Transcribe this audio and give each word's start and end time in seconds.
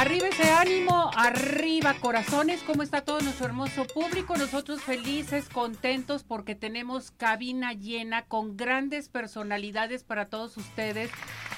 Arriba 0.00 0.28
ese 0.28 0.50
ánimo, 0.50 1.10
arriba 1.14 1.92
corazones, 1.92 2.62
¿cómo 2.62 2.82
está 2.82 3.02
todo 3.02 3.20
nuestro 3.20 3.44
hermoso 3.44 3.84
público? 3.84 4.34
Nosotros 4.34 4.80
felices, 4.80 5.50
contentos 5.50 6.22
porque 6.22 6.54
tenemos 6.54 7.10
cabina 7.10 7.74
llena 7.74 8.22
con 8.22 8.56
grandes 8.56 9.10
personalidades 9.10 10.02
para 10.02 10.30
todos 10.30 10.56
ustedes 10.56 11.10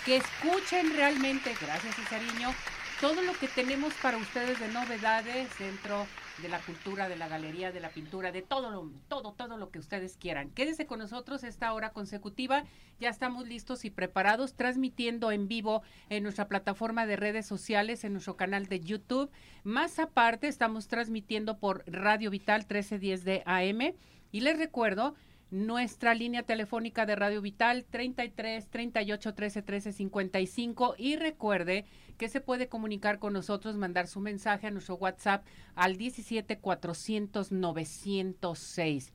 que 0.04 0.16
escuchen 0.16 0.92
realmente, 0.96 1.54
gracias 1.60 1.94
Cesariño, 1.94 2.52
todo 3.00 3.22
lo 3.22 3.32
que 3.34 3.46
tenemos 3.46 3.94
para 4.02 4.16
ustedes 4.16 4.58
de 4.58 4.66
novedades 4.66 5.46
dentro 5.60 5.98
de 5.98 6.21
la 6.48 6.60
cultura, 6.60 7.08
de 7.08 7.16
la 7.16 7.28
galería, 7.28 7.72
de 7.72 7.80
la 7.80 7.90
pintura, 7.90 8.32
de 8.32 8.42
todo 8.42 8.70
lo, 8.70 8.90
todo, 9.08 9.32
todo 9.32 9.56
lo 9.56 9.70
que 9.70 9.78
ustedes 9.78 10.16
quieran. 10.16 10.50
Quédese 10.50 10.86
con 10.86 10.98
nosotros 10.98 11.44
esta 11.44 11.72
hora 11.72 11.90
consecutiva. 11.90 12.64
Ya 13.00 13.08
estamos 13.08 13.46
listos 13.46 13.84
y 13.84 13.90
preparados, 13.90 14.54
transmitiendo 14.54 15.32
en 15.32 15.48
vivo 15.48 15.82
en 16.08 16.22
nuestra 16.22 16.48
plataforma 16.48 17.06
de 17.06 17.16
redes 17.16 17.46
sociales, 17.46 18.04
en 18.04 18.12
nuestro 18.12 18.36
canal 18.36 18.66
de 18.66 18.80
YouTube. 18.80 19.30
Más 19.64 19.98
aparte, 19.98 20.48
estamos 20.48 20.88
transmitiendo 20.88 21.58
por 21.58 21.84
Radio 21.86 22.30
Vital 22.30 22.60
1310 22.60 23.24
de 23.24 23.42
AM. 23.46 23.94
Y 24.30 24.40
les 24.40 24.58
recuerdo 24.58 25.14
nuestra 25.52 26.14
línea 26.14 26.42
telefónica 26.44 27.04
de 27.04 27.14
Radio 27.14 27.42
Vital 27.42 27.84
33 27.84 28.68
38 28.68 29.34
13 29.34 29.62
13 29.62 29.92
55 29.92 30.94
y 30.96 31.16
recuerde 31.16 31.84
que 32.22 32.28
se 32.28 32.40
puede 32.40 32.68
comunicar 32.68 33.18
con 33.18 33.32
nosotros, 33.32 33.74
mandar 33.74 34.06
su 34.06 34.20
mensaje 34.20 34.68
a 34.68 34.70
nuestro 34.70 34.94
WhatsApp 34.94 35.44
al 35.74 35.96
17 35.96 36.56
400 36.60 37.50
906. 37.50 39.12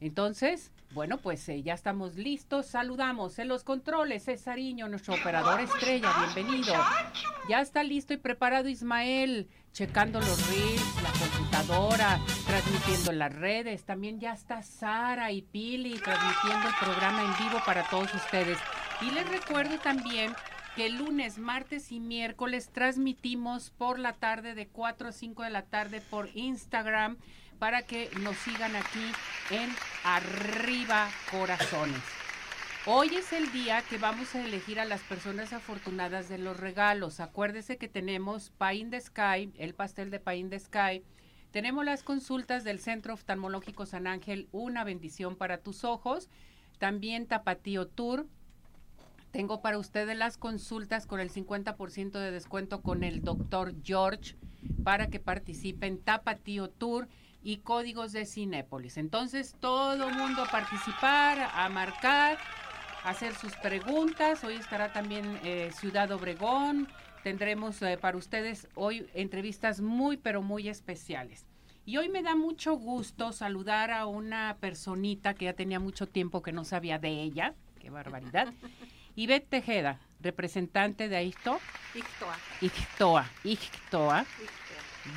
Entonces, 0.00 0.70
bueno, 0.90 1.16
pues 1.16 1.48
eh, 1.48 1.62
ya 1.62 1.72
estamos 1.72 2.16
listos. 2.16 2.66
Saludamos 2.66 3.38
en 3.38 3.48
los 3.48 3.64
controles, 3.64 4.26
Cesariño, 4.26 4.86
nuestro 4.88 5.14
operador 5.14 5.60
estrella, 5.60 6.12
bienvenido. 6.34 6.74
Ya 7.48 7.62
está 7.62 7.82
listo 7.84 8.12
y 8.12 8.18
preparado 8.18 8.68
Ismael, 8.68 9.48
checando 9.72 10.20
los 10.20 10.50
reels, 10.50 11.02
la 11.02 11.10
computadora, 11.10 12.20
transmitiendo 12.46 13.12
las 13.12 13.34
redes. 13.34 13.84
También 13.84 14.20
ya 14.20 14.34
está 14.34 14.62
Sara 14.62 15.32
y 15.32 15.40
Pili 15.40 15.94
transmitiendo 15.94 16.68
el 16.68 16.74
programa 16.78 17.22
en 17.22 17.46
vivo 17.46 17.62
para 17.64 17.88
todos 17.88 18.12
ustedes. 18.12 18.58
Y 19.00 19.10
les 19.10 19.26
recuerdo 19.26 19.78
también 19.78 20.34
que 20.76 20.88
lunes, 20.88 21.38
martes 21.38 21.92
y 21.92 22.00
miércoles 22.00 22.70
transmitimos 22.72 23.70
por 23.70 23.98
la 23.98 24.14
tarde 24.14 24.54
de 24.54 24.68
4 24.68 25.08
a 25.08 25.12
5 25.12 25.42
de 25.42 25.50
la 25.50 25.62
tarde 25.62 26.00
por 26.00 26.30
Instagram 26.34 27.18
para 27.58 27.82
que 27.82 28.10
nos 28.20 28.36
sigan 28.38 28.74
aquí 28.74 29.12
en 29.50 29.70
Arriba 30.04 31.08
Corazones. 31.30 32.00
Hoy 32.86 33.14
es 33.14 33.32
el 33.32 33.52
día 33.52 33.82
que 33.82 33.98
vamos 33.98 34.34
a 34.34 34.44
elegir 34.44 34.80
a 34.80 34.84
las 34.84 35.02
personas 35.02 35.52
afortunadas 35.52 36.28
de 36.28 36.38
los 36.38 36.56
regalos. 36.56 37.20
Acuérdese 37.20 37.76
que 37.76 37.86
tenemos 37.86 38.50
Pie 38.58 38.74
in 38.74 38.90
the 38.90 39.00
Sky, 39.00 39.52
el 39.58 39.74
pastel 39.74 40.10
de 40.10 40.18
Pie 40.20 40.36
in 40.36 40.50
the 40.50 40.58
Sky. 40.58 41.04
Tenemos 41.52 41.84
las 41.84 42.02
consultas 42.02 42.64
del 42.64 42.80
Centro 42.80 43.14
Oftalmológico 43.14 43.84
San 43.84 44.06
Ángel, 44.06 44.48
una 44.52 44.84
bendición 44.84 45.36
para 45.36 45.58
tus 45.58 45.84
ojos. 45.84 46.30
También 46.78 47.26
Tapatío 47.26 47.86
Tour, 47.86 48.26
tengo 49.32 49.62
para 49.62 49.78
ustedes 49.78 50.16
las 50.16 50.36
consultas 50.36 51.06
con 51.06 51.18
el 51.18 51.32
50% 51.32 52.12
de 52.12 52.30
descuento 52.30 52.82
con 52.82 53.02
el 53.02 53.22
doctor 53.22 53.74
George 53.82 54.36
para 54.84 55.08
que 55.08 55.18
participen 55.18 55.98
Tapatío 55.98 56.68
Tour 56.68 57.08
y 57.42 57.56
códigos 57.58 58.12
de 58.12 58.26
Cinépolis. 58.26 58.98
Entonces, 58.98 59.56
todo 59.58 60.10
mundo 60.10 60.42
a 60.42 60.50
participar, 60.50 61.50
a 61.54 61.68
marcar, 61.70 62.38
hacer 63.04 63.34
sus 63.34 63.56
preguntas. 63.56 64.44
Hoy 64.44 64.54
estará 64.54 64.92
también 64.92 65.40
eh, 65.42 65.70
Ciudad 65.72 66.10
Obregón. 66.12 66.88
Tendremos 67.24 67.80
eh, 67.82 67.98
para 67.98 68.18
ustedes 68.18 68.68
hoy 68.74 69.06
entrevistas 69.14 69.80
muy, 69.80 70.18
pero 70.18 70.42
muy 70.42 70.68
especiales. 70.68 71.46
Y 71.86 71.96
hoy 71.96 72.10
me 72.10 72.22
da 72.22 72.36
mucho 72.36 72.74
gusto 72.74 73.32
saludar 73.32 73.90
a 73.90 74.06
una 74.06 74.58
personita 74.60 75.34
que 75.34 75.46
ya 75.46 75.54
tenía 75.54 75.80
mucho 75.80 76.06
tiempo 76.06 76.42
que 76.42 76.52
no 76.52 76.64
sabía 76.64 76.98
de 76.98 77.22
ella. 77.22 77.54
Qué 77.80 77.90
barbaridad. 77.90 78.52
Ivette 79.14 79.46
Tejeda, 79.46 80.00
representante 80.20 81.10
de 81.10 81.16
AICTO. 81.16 81.58
ICTOA. 81.94 82.36
ICTOA. 82.62 83.30
ICTOA. 83.44 84.26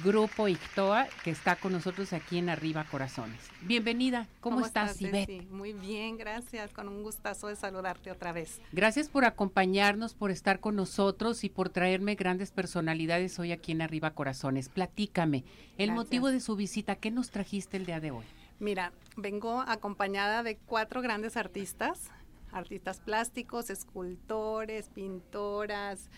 Grupo 0.03 0.49
ICTOA, 0.49 1.07
que 1.23 1.31
está 1.31 1.55
con 1.55 1.71
nosotros 1.71 2.11
aquí 2.11 2.37
en 2.37 2.49
Arriba 2.49 2.83
Corazones. 2.83 3.39
Bienvenida, 3.61 4.27
¿cómo, 4.41 4.65
estás, 4.65 4.99
Ivette? 5.01 5.47
Muy 5.49 5.71
bien, 5.71 6.17
gracias, 6.17 6.73
con 6.73 6.89
un 6.89 7.03
gustazo 7.03 7.47
de 7.47 7.55
saludarte 7.55 8.11
otra 8.11 8.33
vez. 8.33 8.59
Gracias 8.73 9.07
por 9.07 9.23
acompañarnos, 9.23 10.13
por 10.13 10.29
estar 10.29 10.59
con 10.59 10.75
nosotros 10.75 11.45
y 11.45 11.49
por 11.49 11.69
traerme 11.69 12.15
grandes 12.15 12.51
personalidades 12.51 13.39
hoy 13.39 13.53
aquí 13.53 13.71
en 13.71 13.81
Arriba 13.81 14.11
Corazones. 14.11 14.67
Platícame, 14.67 15.45
el 15.77 15.93
motivo 15.93 16.31
de 16.31 16.41
su 16.41 16.57
visita, 16.57 16.95
¿qué 16.95 17.11
nos 17.11 17.29
trajiste 17.29 17.77
el 17.77 17.85
día 17.85 18.01
de 18.01 18.11
hoy? 18.11 18.25
Mira, 18.59 18.91
vengo 19.15 19.61
acompañada 19.61 20.43
de 20.43 20.57
cuatro 20.57 21.01
grandes 21.01 21.37
artistas 21.37 22.11
artistas 22.55 22.99
plásticos, 23.01 23.69
escultores, 23.69 24.89
pintoras, 24.89 26.09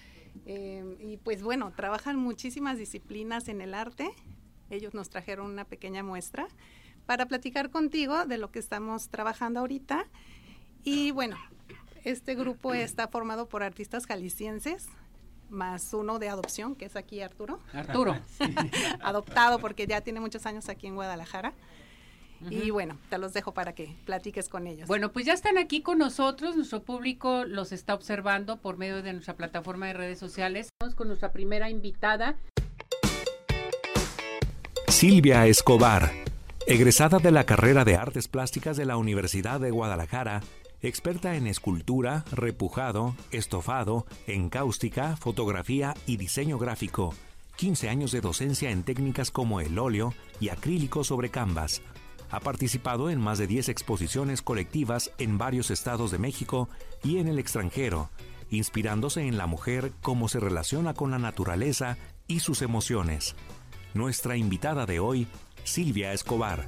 eh, 0.46 0.98
y 1.00 1.18
pues 1.18 1.42
bueno, 1.42 1.74
trabajan 1.76 2.18
muchísimas 2.18 2.78
disciplinas 2.78 3.48
en 3.48 3.62
el 3.62 3.74
arte. 3.74 4.10
Ellos 4.70 4.94
nos 4.94 5.10
trajeron 5.10 5.50
una 5.50 5.66
pequeña 5.66 6.04
muestra 6.04 6.48
para 7.06 7.26
platicar 7.26 7.72
contigo 7.72 8.26
de 8.26 8.38
lo 8.38 8.52
que 8.52 8.60
estamos 8.60 9.10
trabajando 9.10 9.62
ahorita. 9.62 10.08
Y 10.84 11.12
bueno, 11.12 11.38
este 12.04 12.36
grupo 12.36 12.74
está 12.74 13.08
formado 13.08 13.50
por 13.50 13.64
artistas 13.64 14.06
jaliscienses, 14.06 14.88
más 15.50 15.94
uno 15.94 16.20
de 16.20 16.30
adopción, 16.30 16.76
que 16.76 16.86
es 16.86 16.96
aquí 16.96 17.22
Arturo. 17.22 17.60
Arturo. 17.74 18.16
Adoptado 19.02 19.60
porque 19.60 19.88
ya 19.88 20.02
tiene 20.02 20.20
muchos 20.20 20.46
años 20.46 20.70
aquí 20.70 20.88
en 20.88 20.96
Guadalajara. 20.96 21.54
Y 22.50 22.70
bueno, 22.70 22.98
te 23.10 23.18
los 23.18 23.34
dejo 23.34 23.54
para 23.54 23.74
que 23.74 23.96
platiques 24.06 24.50
con 24.50 24.68
ellos. 24.68 24.88
Bueno, 24.88 25.12
pues 25.12 25.26
ya 25.26 25.34
están 25.34 25.58
aquí 25.58 25.82
con 25.82 25.98
nosotros, 25.98 26.56
nuestro 26.56 26.84
público 26.84 27.46
los 27.46 27.72
está 27.72 27.94
observando 27.94 28.58
por 28.58 28.78
medio 28.78 29.02
de 29.02 29.14
nuestra 29.14 29.36
plataforma 29.36 29.88
de 29.88 29.94
redes 29.94 30.20
sociales. 30.20 30.70
Vamos 30.80 30.96
con 30.96 31.08
nuestra 31.08 31.32
primera 31.32 31.70
invitada. 31.70 32.36
Silvia 34.88 35.46
Escobar, 35.46 36.12
egresada 36.66 37.20
de 37.20 37.32
la 37.32 37.46
carrera 37.46 37.86
de 37.86 37.96
Artes 37.96 38.28
Plásticas 38.28 38.78
de 38.78 38.86
la 38.86 38.98
Universidad 38.98 39.60
de 39.60 39.72
Guadalajara, 39.72 40.42
experta 40.82 41.36
en 41.36 41.48
escultura, 41.48 42.24
repujado, 42.32 43.16
estofado, 43.32 44.06
encáustica, 44.28 45.18
fotografía 45.18 45.94
y 46.06 46.18
diseño 46.18 46.58
gráfico. 46.58 47.14
15 47.58 47.90
años 47.90 48.12
de 48.12 48.22
docencia 48.22 48.70
en 48.70 48.84
técnicas 48.84 49.32
como 49.32 49.60
el 49.60 49.78
óleo 49.80 50.14
y 50.40 50.50
acrílico 50.50 51.04
sobre 51.04 51.30
canvas, 51.30 51.82
ha 52.30 52.40
participado 52.40 53.10
en 53.10 53.20
más 53.20 53.38
de 53.38 53.48
10 53.48 53.70
exposiciones 53.70 54.42
colectivas 54.42 55.12
en 55.18 55.38
varios 55.38 55.72
estados 55.72 56.12
de 56.12 56.18
México 56.18 56.70
y 57.04 57.18
en 57.18 57.28
el 57.28 57.40
extranjero, 57.40 58.10
inspirándose 58.50 59.22
en 59.28 59.38
la 59.38 59.48
mujer 59.48 59.92
cómo 60.02 60.28
se 60.28 60.40
relaciona 60.40 60.94
con 60.94 61.12
la 61.12 61.20
naturaleza 61.20 61.98
y 62.28 62.40
sus 62.40 62.62
emociones. 62.62 63.36
Nuestra 63.94 64.38
invitada 64.38 64.86
de 64.86 65.00
hoy, 65.00 65.28
Silvia 65.64 66.14
Escobar. 66.14 66.68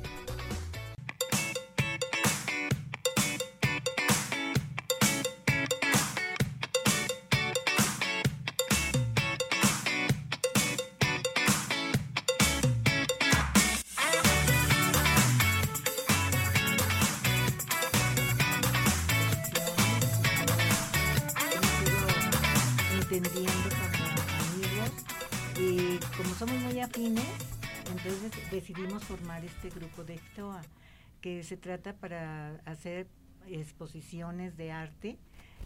Que 31.22 31.44
se 31.44 31.58
trata 31.58 31.96
para 31.96 32.62
hacer 32.66 33.08
exposiciones 33.48 34.58
de 34.58 34.72
arte, 34.72 35.18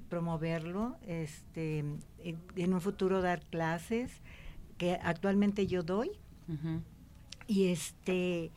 promoverlo, 0.10 0.98
este, 1.06 1.80
en, 2.20 2.74
un 2.74 2.82
futuro 2.82 3.22
dar 3.22 3.42
clases, 3.42 4.12
que 4.78 5.00
actualmente 5.02 5.68
yo 5.68 5.84
doy. 5.84 6.12
Y 7.48 7.68
este 7.68 8.52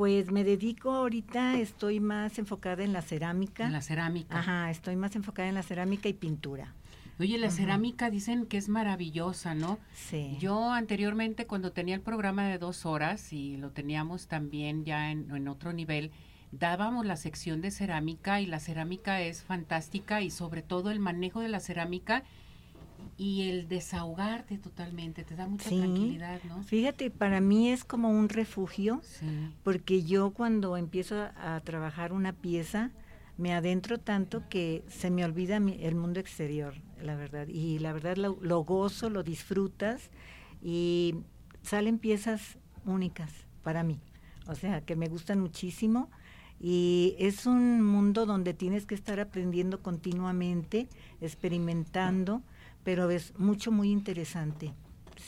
pues 0.00 0.30
me 0.30 0.44
dedico 0.44 0.92
ahorita, 0.92 1.58
estoy 1.58 2.00
más 2.00 2.38
enfocada 2.38 2.82
en 2.82 2.94
la 2.94 3.02
cerámica. 3.02 3.66
En 3.66 3.72
la 3.74 3.82
cerámica. 3.82 4.38
Ajá, 4.38 4.70
estoy 4.70 4.96
más 4.96 5.14
enfocada 5.14 5.46
en 5.46 5.54
la 5.54 5.62
cerámica 5.62 6.08
y 6.08 6.14
pintura. 6.14 6.72
Oye, 7.20 7.36
la 7.36 7.50
cerámica 7.50 8.08
dicen 8.08 8.46
que 8.46 8.56
es 8.56 8.70
maravillosa, 8.70 9.54
¿no? 9.54 9.78
Sí. 9.92 10.38
Yo 10.40 10.72
anteriormente 10.72 11.46
cuando 11.46 11.70
tenía 11.70 11.94
el 11.94 12.00
programa 12.00 12.48
de 12.48 12.56
dos 12.56 12.86
horas 12.86 13.34
y 13.34 13.58
lo 13.58 13.72
teníamos 13.72 14.26
también 14.26 14.86
ya 14.86 15.10
en, 15.10 15.46
otro 15.46 15.74
nivel, 15.74 16.12
dábamos 16.50 17.04
la 17.04 17.16
sección 17.16 17.60
de 17.60 17.72
cerámica 17.72 18.40
y 18.40 18.46
la 18.46 18.58
cerámica 18.58 19.20
es 19.20 19.42
fantástica 19.42 20.22
y 20.22 20.30
sobre 20.30 20.62
todo 20.62 20.90
el 20.90 20.98
manejo 20.98 21.40
de 21.40 21.48
la 21.48 21.60
cerámica 21.60 22.24
y 23.18 23.50
el 23.50 23.68
desahogarte 23.68 24.56
totalmente, 24.56 25.22
te 25.22 25.36
da 25.36 25.46
mucha 25.46 25.68
tranquilidad, 25.68 26.40
¿no? 26.48 26.62
Fíjate, 26.62 27.10
para 27.10 27.42
mí 27.42 27.70
es 27.70 27.84
como 27.84 28.08
un 28.08 28.30
refugio, 28.30 29.02
porque 29.62 30.04
yo 30.04 30.30
cuando 30.30 30.78
empiezo 30.78 31.28
a, 31.36 31.60
trabajar 31.64 32.14
una 32.14 32.32
pieza, 32.32 32.92
me 33.36 33.52
adentro 33.52 33.98
tanto 33.98 34.48
que 34.48 34.84
se 34.88 35.10
me 35.10 35.22
olvida 35.22 35.58
el 35.58 35.94
mundo 35.96 36.18
exterior, 36.18 36.74
la 37.02 37.16
verdad. 37.16 37.48
Y 37.48 37.78
la 37.78 37.92
verdad 37.92 38.16
lo, 38.16 38.38
lo, 38.40 38.64
gozo, 38.64 39.10
lo 39.10 39.22
disfrutas 39.22 40.10
y 40.62 41.16
salen 41.62 41.98
piezas 41.98 42.58
únicas 42.84 43.32
para 43.62 43.82
mí. 43.82 44.00
O 44.46 44.54
sea, 44.54 44.80
que 44.80 44.96
me 44.96 45.08
gustan 45.08 45.40
muchísimo. 45.40 46.10
Y 46.58 47.14
es 47.18 47.46
un 47.46 47.82
mundo 47.82 48.26
donde 48.26 48.52
tienes 48.52 48.84
que 48.84 48.94
estar 48.94 49.18
aprendiendo 49.18 49.82
continuamente, 49.82 50.88
experimentando 51.20 52.42
pero 52.84 53.10
es 53.10 53.38
mucho, 53.38 53.72
muy 53.72 53.90
interesante. 53.90 54.72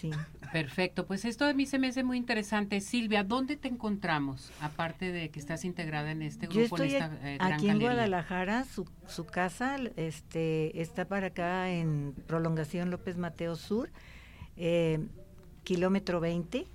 Sí. 0.01 0.11
Perfecto, 0.53 1.07
pues 1.07 1.25
esto 1.25 1.47
a 1.47 1.55
mí 1.55 1.67
se 1.67 1.79
me 1.79 1.89
hace 1.89 2.05
muy 2.05 2.19
interesante. 2.19 2.81
Silvia, 2.81 3.25
¿dónde 3.25 3.57
te 3.57 3.69
encontramos? 3.69 4.53
Aparte 4.61 5.11
de 5.11 5.31
que 5.31 5.41
estás 5.41 5.65
integrada 5.65 6.11
en 6.11 6.21
este 6.21 6.47
grupo, 6.47 6.77
en 6.79 6.91
esta 6.91 7.11
eh, 7.23 7.39
aquí 7.41 7.69
en 7.69 7.81
Guadalajara, 7.81 8.65
su, 8.65 8.87
su, 9.07 9.25
casa 9.25 9.79
este, 9.97 10.83
está 10.83 11.07
para 11.07 11.29
acá 11.29 11.71
en 11.71 12.13
Prolongación 12.27 12.91
López 12.91 13.17
Mateo 13.17 13.57
Sur, 13.57 13.91
eh, 14.57 14.99
kilómetro 15.65 16.21
20. 16.21 16.67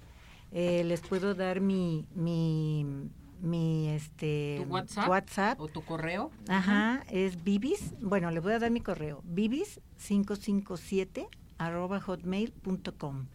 Eh, 0.54 0.84
les 0.86 1.02
puedo 1.02 1.36
dar 1.36 1.60
mi, 1.60 2.08
mi 2.16 3.12
mi 3.42 3.90
este 3.90 4.66
WhatsApp, 4.68 5.60
o 5.60 5.68
tu 5.68 5.84
correo. 5.84 6.32
Ajá, 6.48 7.04
es 7.12 7.44
bibis, 7.44 7.94
bueno, 8.02 8.32
le 8.32 8.40
voy 8.40 8.54
a 8.54 8.60
dar 8.60 8.72
mi 8.72 8.82
correo, 8.82 9.22
bibis557 9.24 11.28
arroba 11.58 12.00
hotmail.com. 12.00 13.26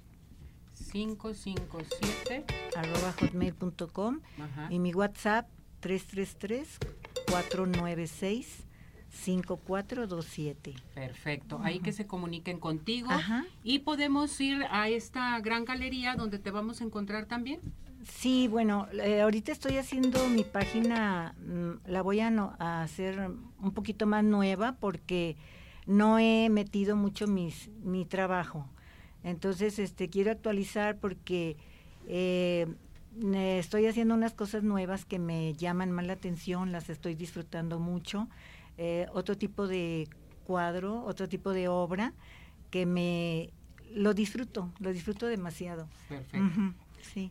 557 0.93 2.45
arroba 2.77 3.15
hotmail.com 3.21 4.21
y 4.71 4.79
mi 4.79 4.93
WhatsApp 4.93 5.49
333 5.81 6.79
496 7.29 8.67
5427. 9.13 10.75
Perfecto, 10.95 11.61
ahí 11.63 11.81
que 11.81 11.93
se 11.93 12.07
comuniquen 12.07 12.59
contigo. 12.59 13.11
Y 13.63 13.81
podemos 13.81 14.41
ir 14.41 14.65
a 14.71 14.89
esta 14.89 15.39
gran 15.41 15.65
galería 15.65 16.17
donde 16.17 16.39
te 16.39 16.51
vamos 16.51 16.81
a 16.81 16.85
encontrar 16.85 17.27
también. 17.27 17.61
Sí, 18.05 18.49
bueno, 18.49 18.89
eh, 18.93 19.21
ahorita 19.21 19.53
estoy 19.53 19.77
haciendo 19.77 20.27
mi 20.29 20.43
página, 20.43 21.35
mm, 21.39 21.89
la 21.91 22.03
voy 22.03 22.21
a, 22.21 22.29
a, 22.59 22.83
hacer 22.83 23.31
un 23.61 23.73
poquito 23.73 24.07
más 24.07 24.25
nueva 24.25 24.73
porque 24.81 25.37
no 25.87 26.19
he 26.19 26.49
metido 26.49 26.97
mucho 26.97 27.27
mis, 27.27 27.69
mi 27.83 28.05
trabajo. 28.05 28.69
Entonces, 29.25 29.79
este, 29.79 30.09
quiero 30.09 30.31
actualizar 30.31 30.99
porque 30.99 31.57
eh, 32.07 32.67
estoy 33.35 33.87
haciendo 33.87 34.15
unas 34.15 34.33
cosas 34.33 34.63
nuevas 34.63 35.05
que 35.05 35.19
me 35.19 35.55
llaman 35.55 35.93
más 35.93 36.07
la 36.07 36.15
atención, 36.15 36.73
las 36.73 36.89
estoy 36.91 37.15
disfrutando 37.15 37.79
mucho. 37.79 38.29
Eh, 38.79 39.07
otro 39.13 39.37
tipo 39.37 39.67
de 39.67 40.09
cuadro, 40.45 41.05
otro 41.05 41.29
tipo 41.29 41.53
de 41.53 41.69
obra 41.69 42.13
que 42.71 42.87
me 42.87 43.51
lo 43.95 44.15
disfruto, 44.15 44.73
lo 44.81 44.93
disfruto 44.93 45.27
demasiado. 45.27 45.89
Perfecto. 46.09 46.75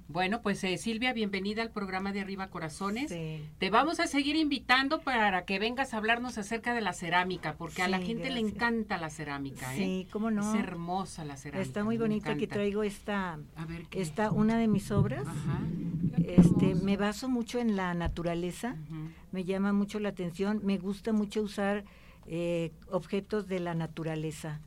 Bueno, 0.08 0.42
pues 0.42 0.64
eh, 0.64 0.78
Silvia, 0.78 1.14
bienvenida 1.14 1.62
al 1.62 1.72
programa 1.72 2.12
de 2.12 2.22
Arriba 2.22 2.48
Corazones. 2.48 3.10
Te 3.58 3.70
vamos 3.70 4.00
a 4.00 4.08
seguir 4.08 4.36
invitando 4.36 5.02
para 5.02 5.46
que 5.46 5.60
vengas 5.60 5.94
a 5.94 5.98
hablarnos 5.98 6.38
acerca 6.38 6.74
de 6.74 6.82
la 6.82 6.94
cerámica, 6.94 7.56
porque 7.58 7.82
a 7.82 7.88
la 7.88 8.00
gente 8.00 8.30
le 8.30 8.40
encanta 8.40 8.98
la 8.98 9.10
cerámica. 9.10 9.72
Sí, 9.74 10.02
¿eh? 10.02 10.08
cómo 10.12 10.32
no. 10.32 10.54
Es 10.54 10.60
hermosa 10.60 11.26
la 11.26 11.38
cerámica. 11.38 11.68
Está 11.68 11.84
muy 11.84 11.98
bonita 11.98 12.36
que 12.36 12.48
traigo 12.48 12.84
esta, 12.84 13.40
esta 13.92 14.32
una 14.32 14.58
de 14.58 14.68
mis 14.68 14.92
obras. 14.92 15.26
este, 16.18 16.76
me 16.76 16.98
baso 16.98 17.30
mucho 17.30 17.60
en 17.60 17.76
la 17.76 17.94
naturaleza, 17.94 18.76
me 19.32 19.44
llama 19.44 19.74
mucho 19.74 20.00
la 20.00 20.10
atención, 20.10 20.62
me 20.64 20.78
gusta 20.78 21.14
mucho 21.14 21.42
usar 21.42 21.84
eh, 22.28 22.72
objetos 22.90 23.48
de 23.48 23.60
la 23.60 23.74
naturaleza. 23.74 24.60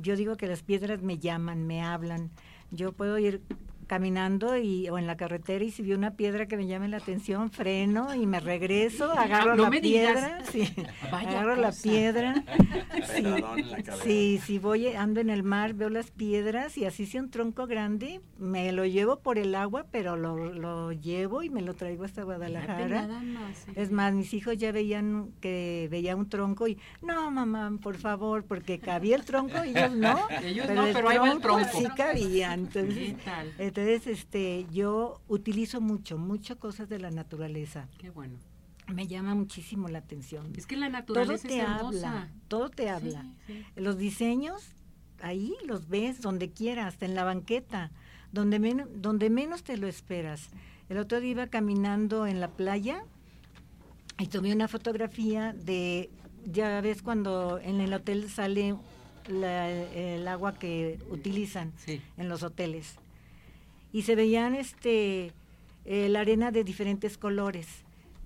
yo 0.00 0.16
digo 0.16 0.36
que 0.36 0.46
las 0.46 0.62
piedras 0.62 1.02
me 1.02 1.18
llaman, 1.18 1.66
me 1.66 1.82
hablan. 1.82 2.30
Yo 2.70 2.92
puedo 2.92 3.18
ir 3.18 3.42
caminando 3.86 4.56
y, 4.56 4.88
o 4.88 4.98
en 4.98 5.06
la 5.06 5.16
carretera 5.16 5.64
y 5.64 5.70
si 5.70 5.82
veo 5.82 5.96
una 5.96 6.12
piedra 6.12 6.46
que 6.46 6.56
me 6.56 6.66
llame 6.66 6.88
la 6.88 6.98
atención, 6.98 7.50
freno 7.50 8.14
y 8.14 8.26
me 8.26 8.40
regreso, 8.40 9.12
agarro 9.12 9.56
la 9.56 9.70
piedra, 9.70 10.40
sí, 10.50 10.68
agarro 11.10 11.56
la 11.56 11.72
piedra. 11.72 12.34
Sí, 14.02 14.38
si 14.38 14.58
voy, 14.58 14.88
ando 14.88 15.20
en 15.20 15.30
el 15.30 15.42
mar, 15.42 15.74
veo 15.74 15.88
las 15.88 16.10
piedras 16.10 16.76
y 16.78 16.84
así 16.84 17.06
sea 17.06 17.22
un 17.22 17.30
tronco 17.30 17.66
grande, 17.66 18.20
me 18.38 18.72
lo 18.72 18.84
llevo 18.84 19.20
por 19.20 19.38
el 19.38 19.54
agua, 19.54 19.86
pero 19.90 20.16
lo, 20.16 20.52
lo 20.52 20.92
llevo 20.92 21.42
y 21.42 21.50
me 21.50 21.62
lo 21.62 21.74
traigo 21.74 22.04
hasta 22.04 22.22
Guadalajara. 22.22 23.08
Es 23.74 23.90
más, 23.90 24.12
mis 24.14 24.34
hijos 24.34 24.56
ya 24.56 24.72
veían 24.72 25.30
que 25.40 25.88
veía 25.90 26.16
un 26.16 26.28
tronco 26.28 26.66
y, 26.68 26.78
no, 27.02 27.30
mamá, 27.30 27.72
por 27.80 27.96
favor, 27.96 28.44
porque 28.44 28.78
cabía 28.78 29.16
el 29.16 29.24
tronco 29.24 29.64
y 29.64 29.70
ellos 29.70 29.92
no. 29.92 30.16
Ellos 30.42 30.66
pero 30.66 30.86
no, 30.86 30.92
pero 30.92 31.08
ahí 31.08 31.18
va 31.18 31.32
el 31.32 31.40
tronco. 31.40 31.68
Sí 31.72 31.86
cabía, 31.96 32.54
entonces, 32.54 33.14
entonces, 33.76 34.06
este, 34.06 34.66
yo 34.72 35.20
utilizo 35.28 35.82
mucho, 35.82 36.16
muchas 36.16 36.56
cosas 36.56 36.88
de 36.88 36.98
la 36.98 37.10
naturaleza. 37.10 37.88
Qué 37.98 38.08
bueno. 38.08 38.38
Me 38.88 39.06
llama 39.06 39.34
muchísimo 39.34 39.88
la 39.88 39.98
atención. 39.98 40.50
Es 40.56 40.66
que 40.66 40.78
la 40.78 40.88
naturaleza 40.88 41.46
todo 41.46 41.54
te 41.54 41.60
habla, 41.60 42.32
todo 42.48 42.70
te 42.70 42.88
habla. 42.88 43.26
Los 43.74 43.98
diseños 43.98 44.62
ahí 45.20 45.54
los 45.66 45.88
ves 45.88 46.22
donde 46.22 46.50
quieras, 46.50 46.86
hasta 46.86 47.04
en 47.04 47.14
la 47.14 47.24
banqueta, 47.24 47.90
donde 48.32 48.58
menos, 48.58 48.88
donde 48.94 49.28
menos 49.28 49.62
te 49.62 49.76
lo 49.76 49.88
esperas. 49.88 50.48
El 50.88 50.96
otro 50.96 51.20
día 51.20 51.32
iba 51.32 51.46
caminando 51.48 52.26
en 52.26 52.40
la 52.40 52.48
playa 52.48 53.04
y 54.18 54.28
tomé 54.28 54.54
una 54.54 54.68
fotografía 54.68 55.52
de, 55.52 56.08
ya 56.46 56.80
ves 56.80 57.02
cuando 57.02 57.58
en 57.58 57.82
el 57.82 57.92
hotel 57.92 58.30
sale 58.30 58.74
el 59.28 60.28
agua 60.28 60.54
que 60.54 60.98
utilizan 61.10 61.74
en 62.16 62.28
los 62.30 62.42
hoteles 62.42 62.96
y 63.92 64.02
se 64.02 64.14
veían 64.14 64.54
este 64.54 65.32
eh, 65.84 66.08
la 66.08 66.20
arena 66.20 66.50
de 66.50 66.64
diferentes 66.64 67.16
colores. 67.16 67.66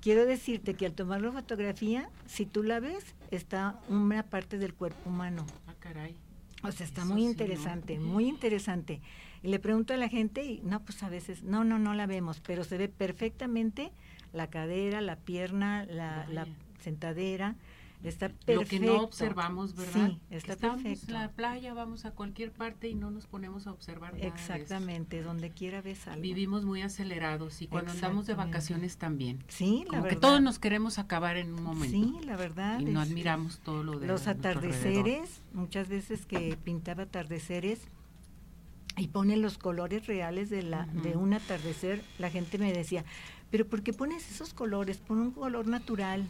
Quiero 0.01 0.25
decirte 0.25 0.75
que 0.75 0.87
al 0.87 0.95
tomar 0.95 1.21
la 1.21 1.31
fotografía, 1.31 2.09
si 2.27 2.47
tú 2.47 2.63
la 2.63 2.81
ves, 2.81 3.15
está 3.31 3.79
una 3.89 4.23
parte 4.23 4.57
del 4.57 4.73
cuerpo 4.73 5.11
humano. 5.11 5.45
Ah, 5.67 5.75
caray. 5.79 6.17
O 6.63 6.73
sea, 6.73 6.87
está 6.87 7.05
muy 7.05 7.25
interesante, 7.25 7.99
muy 7.99 8.27
interesante. 8.27 9.01
Y 9.43 9.49
le 9.49 9.59
pregunto 9.59 9.95
a 9.95 9.97
la 9.97 10.09
gente 10.09 10.45
y 10.45 10.61
no, 10.63 10.83
pues 10.85 11.03
a 11.03 11.09
veces, 11.09 11.43
no, 11.43 11.65
no, 11.65 11.79
no 11.79 11.95
la 11.95 12.07
vemos, 12.07 12.41
pero 12.41 12.65
se 12.65 12.79
ve 12.79 12.89
perfectamente 12.89 13.93
la 14.33 14.49
cadera, 14.49 15.01
la 15.01 15.17
pierna, 15.17 15.85
la, 15.87 16.27
la 16.29 16.47
sentadera, 16.81 17.57
Está 18.03 18.29
perfecto. 18.29 18.55
Lo 18.55 18.65
que 18.67 18.81
no 18.81 19.03
observamos, 19.03 19.75
¿verdad? 19.75 20.09
Sí, 20.09 20.21
está 20.31 20.55
Estamos 20.55 20.85
en 20.85 21.13
la 21.13 21.31
playa, 21.33 21.75
vamos 21.75 22.07
a 22.07 22.13
cualquier 22.13 22.51
parte 22.51 22.89
y 22.89 22.95
no 22.95 23.11
nos 23.11 23.27
ponemos 23.27 23.67
a 23.67 23.73
observar 23.73 24.15
nada 24.15 24.27
Exactamente, 24.27 25.23
donde 25.23 25.51
quiera 25.51 25.83
ves 25.83 26.09
algo. 26.09 26.23
Vivimos 26.23 26.65
muy 26.65 26.81
acelerados 26.81 27.61
y 27.61 27.67
cuando 27.67 27.93
andamos 27.93 28.27
de 28.27 28.35
vacaciones 28.35 28.97
también. 28.97 29.45
Sí, 29.49 29.85
la 29.91 29.99
Como 29.99 30.09
que 30.09 30.17
todos 30.17 30.41
nos 30.41 30.59
queremos 30.59 30.99
acabar 30.99 31.37
en 31.37 31.53
un 31.53 31.63
momento. 31.63 31.91
Sí, 31.91 32.25
la 32.25 32.37
verdad. 32.37 32.81
Y 32.81 32.87
no 32.87 33.01
admiramos 33.01 33.59
todo 33.59 33.85
lo 33.85 33.99
de 33.99 34.07
Los 34.07 34.27
atardeceres, 34.27 35.43
muchas 35.53 35.89
veces 35.89 36.25
que 36.25 36.57
pintaba 36.63 37.03
atardeceres 37.03 37.83
y 38.97 39.09
pone 39.09 39.37
los 39.37 39.59
colores 39.59 40.07
reales 40.07 40.49
de 40.49 40.63
la 40.63 40.87
de 40.87 41.17
un 41.17 41.35
atardecer, 41.35 42.03
la 42.19 42.31
gente 42.31 42.59
me 42.59 42.73
decía, 42.73 43.05
"¿Pero 43.51 43.67
por 43.67 43.83
qué 43.83 43.93
pones 43.93 44.31
esos 44.31 44.55
colores? 44.55 44.99
Pon 44.99 45.19
un 45.19 45.31
color 45.33 45.67
natural." 45.67 46.27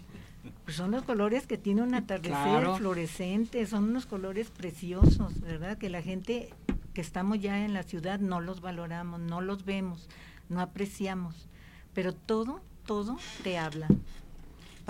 Pues 0.65 0.77
son 0.77 0.91
los 0.91 1.03
colores 1.03 1.47
que 1.47 1.59
tiene 1.59 1.83
un 1.83 1.95
atardecer 1.95 2.67
fluorescente, 2.77 3.67
son 3.67 3.85
unos 3.85 4.07
colores 4.07 4.51
preciosos, 4.51 5.41
¿verdad? 5.41 5.79
Que 5.79 5.91
la 5.91 6.03
gente 6.03 6.51
que 6.95 7.01
estamos 7.01 7.41
ya 7.41 7.65
en 7.65 7.75
la 7.75 7.83
ciudad 7.83 8.21
no 8.21 8.41
los 8.41 8.61
valoramos, 8.61 9.21
no 9.21 9.41
los 9.41 9.65
vemos, 9.65 10.09
no 10.49 10.61
apreciamos, 10.61 11.49
pero 11.95 12.15
todo, 12.15 12.61
todo 12.87 13.19
te 13.43 13.59
habla. 13.59 13.89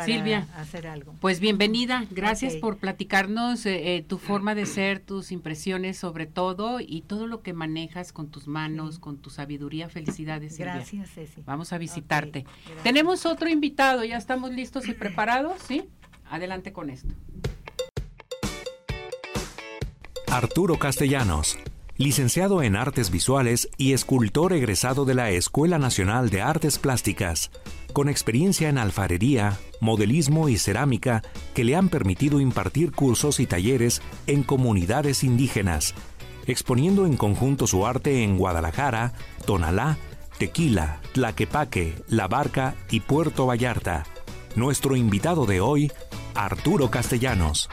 Silvia, 0.05 0.47
hacer 0.57 0.87
algo. 0.87 1.15
Pues 1.21 1.41
bienvenida, 1.41 2.07
gracias 2.11 2.57
por 2.57 2.79
platicarnos 2.79 3.67
eh, 3.67 3.97
eh, 3.97 4.03
tu 4.03 4.19
forma 4.19 4.55
de 4.55 4.67
ser, 4.67 5.01
tus 5.01 5.33
impresiones 5.33 5.97
sobre 5.97 6.27
todo 6.27 6.81
y 6.81 7.03
todo 7.03 7.27
lo 7.27 7.43
que 7.43 7.53
manejas 7.53 8.13
con 8.13 8.29
tus 8.31 8.49
manos, 8.49 8.99
con 8.99 9.19
tu 9.19 9.31
sabiduría. 9.31 9.89
Felicidades. 9.89 10.59
Gracias, 10.59 11.11
Ceci. 11.11 11.43
Vamos 11.45 11.73
a 11.73 11.79
visitarte. 11.79 12.45
Tenemos 12.83 13.27
otro 13.27 13.49
invitado, 13.49 14.05
ya 14.05 14.17
estamos 14.17 14.51
listos 14.53 14.89
y 14.89 14.95
preparados, 14.95 15.61
¿sí? 15.67 15.89
Adelante 16.31 16.73
con 16.73 16.91
esto. 16.91 17.15
Arturo 20.29 20.79
Castellanos 20.79 21.59
licenciado 22.01 22.63
en 22.63 22.77
Artes 22.77 23.11
Visuales 23.11 23.69
y 23.77 23.93
escultor 23.93 24.55
egresado 24.55 25.05
de 25.05 25.13
la 25.13 25.29
Escuela 25.29 25.79
Nacional 25.79 26.31
de 26.31 26.41
Artes 26.41 26.79
Plásticas, 26.79 27.51
con 27.93 28.09
experiencia 28.09 28.71
en 28.71 28.79
alfarería, 28.79 29.59
modelismo 29.83 30.49
y 30.49 30.57
cerámica 30.57 31.23
que 31.53 31.63
le 31.63 31.77
han 31.77 31.91
permitido 31.91 32.41
impartir 32.41 32.93
cursos 32.93 33.39
y 33.39 33.47
talleres 33.47 34.01
en 34.27 34.45
comunidades 34.45 35.25
indígenas, 35.25 35.95
exponiendo 36.47 37.05
en 37.05 37.19
conjunto 37.19 37.67
su 37.67 37.87
arte 37.87 38.25
en 38.25 38.39
Guadalajara, 38.39 39.13
Tonalá, 39.45 39.99
Tequila, 40.39 41.03
Tlaquepaque, 41.13 41.97
La 42.09 42.29
Barca 42.29 42.77
y 42.91 43.01
Puerto 43.01 43.45
Vallarta. 43.45 44.05
Nuestro 44.55 44.97
invitado 44.97 45.45
de 45.45 45.61
hoy, 45.61 45.93
Arturo 46.35 46.91
Castellanos. 46.91 47.69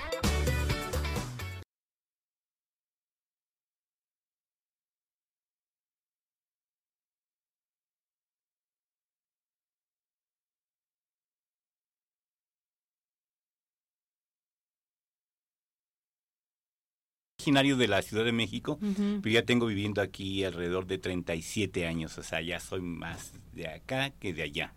Originario 17.48 17.78
de 17.78 17.88
la 17.88 18.02
Ciudad 18.02 18.26
de 18.26 18.34
México, 18.34 18.78
pero 19.22 19.34
ya 19.34 19.42
tengo 19.44 19.68
viviendo 19.68 20.02
aquí 20.02 20.44
alrededor 20.44 20.86
de 20.86 20.98
37 20.98 21.88
años, 21.88 22.18
o 22.18 22.24
sea, 22.24 22.42
ya 22.42 22.60
soy 22.60 22.82
más 22.82 23.32
de 23.54 23.70
acá 23.70 24.10
que 24.10 24.34
de 24.34 24.44
allá. 24.44 24.74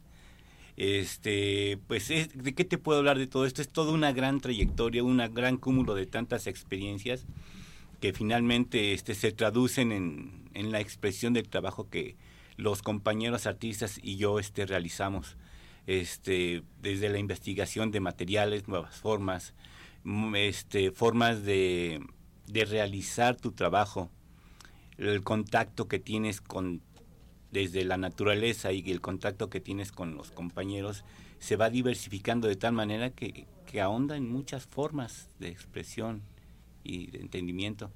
Este, 0.77 1.81
pues, 1.89 2.09
¿de 2.09 2.55
qué 2.55 2.65
te 2.65 2.79
puedo 2.79 3.00
hablar 3.00 3.19
de 3.19 3.27
todo 3.27 3.45
esto? 3.45 3.61
Es 3.61 3.69
toda 3.69 3.93
una 3.93 4.12
gran 4.12 4.41
trayectoria, 4.41 5.03
un 5.03 5.19
gran 5.35 5.57
cúmulo 5.57 5.97
de 5.97 6.07
tantas 6.07 6.47
experiencias 6.47 7.27
que 8.00 8.12
finalmente 8.12 8.93
este, 8.93 9.17
se 9.17 9.33
traducen 9.33 9.91
en, 9.91 10.49
en 10.55 10.71
la 10.71 10.81
expresión 10.81 11.33
del 11.33 11.49
trabajo 11.49 11.91
que 11.91 12.15
los 12.57 12.83
compañeros 12.83 13.47
artistas 13.47 13.99
y 14.00 14.17
yo 14.17 14.39
este, 14.39 14.65
realizamos. 14.65 15.37
Este, 15.89 16.62
desde 16.81 17.09
la 17.09 17.19
investigación 17.19 17.91
de 17.91 17.99
materiales, 17.99 18.69
nuevas 18.69 18.95
formas, 18.95 19.55
este, 20.37 20.93
formas 20.93 21.43
de 21.43 22.00
de 22.52 22.64
realizar 22.64 23.37
tu 23.37 23.52
trabajo, 23.52 24.11
el 24.99 25.23
contacto 25.23 25.88
que 25.88 25.99
tienes 25.99 26.40
con 26.40 26.83
desde 27.50 27.85
la 27.85 27.97
naturaleza 27.97 28.73
y 28.73 28.88
el 28.90 29.00
contacto 29.00 29.50
que 29.50 29.61
tienes 29.61 29.90
con 29.90 30.14
los 30.14 30.30
compañeros 30.30 31.04
se 31.40 31.57
va 31.57 31.69
diversificando 31.69 32.47
de 32.47 32.54
tal 32.54 32.73
manera 32.73 33.11
que, 33.11 33.47
que 33.66 33.80
ahonda 33.80 34.16
en 34.16 34.30
muchas 34.30 34.66
formas 34.66 35.28
de 35.40 35.49
expresión 35.49 36.23
y 36.85 37.09
de 37.09 37.19
entendimiento. 37.19 37.90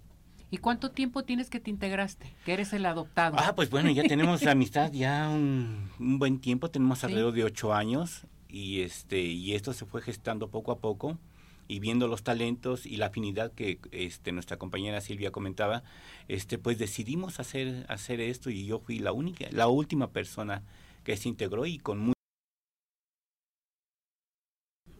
¿Y 0.50 0.58
cuánto 0.58 0.90
tiempo 0.90 1.24
tienes 1.24 1.50
que 1.50 1.60
te 1.60 1.70
integraste? 1.70 2.32
Que 2.44 2.52
eres 2.52 2.72
el 2.72 2.86
adoptado. 2.86 3.36
Ah, 3.38 3.54
pues 3.54 3.70
bueno, 3.70 3.90
ya 3.90 4.02
tenemos 4.08 4.46
amistad 4.46 4.92
ya 4.92 5.28
un, 5.28 5.90
buen 5.98 6.40
tiempo, 6.40 6.70
tenemos 6.70 7.02
alrededor 7.04 7.32
de 7.32 7.44
ocho 7.44 7.74
años 7.74 8.26
y 8.48 8.82
este 8.82 9.20
y 9.20 9.54
esto 9.54 9.72
se 9.72 9.84
fue 9.84 10.00
gestando 10.00 10.48
poco 10.48 10.70
a 10.70 10.78
poco 10.78 11.18
y 11.68 11.80
viendo 11.80 12.08
los 12.08 12.22
talentos 12.22 12.86
y 12.86 12.96
la 12.96 13.06
afinidad 13.06 13.52
que 13.52 13.78
este, 13.90 14.32
nuestra 14.32 14.58
compañera 14.58 15.00
Silvia 15.00 15.30
comentaba, 15.30 15.82
este, 16.28 16.58
pues 16.58 16.78
decidimos 16.78 17.40
hacer, 17.40 17.86
hacer 17.88 18.20
esto 18.20 18.50
y 18.50 18.66
yo 18.66 18.78
fui 18.78 18.98
la 18.98 19.12
única, 19.12 19.46
la 19.50 19.68
última 19.68 20.10
persona 20.10 20.62
que 21.04 21.16
se 21.16 21.28
integró 21.28 21.66
y 21.66 21.78
con 21.78 21.98
muy 21.98 22.14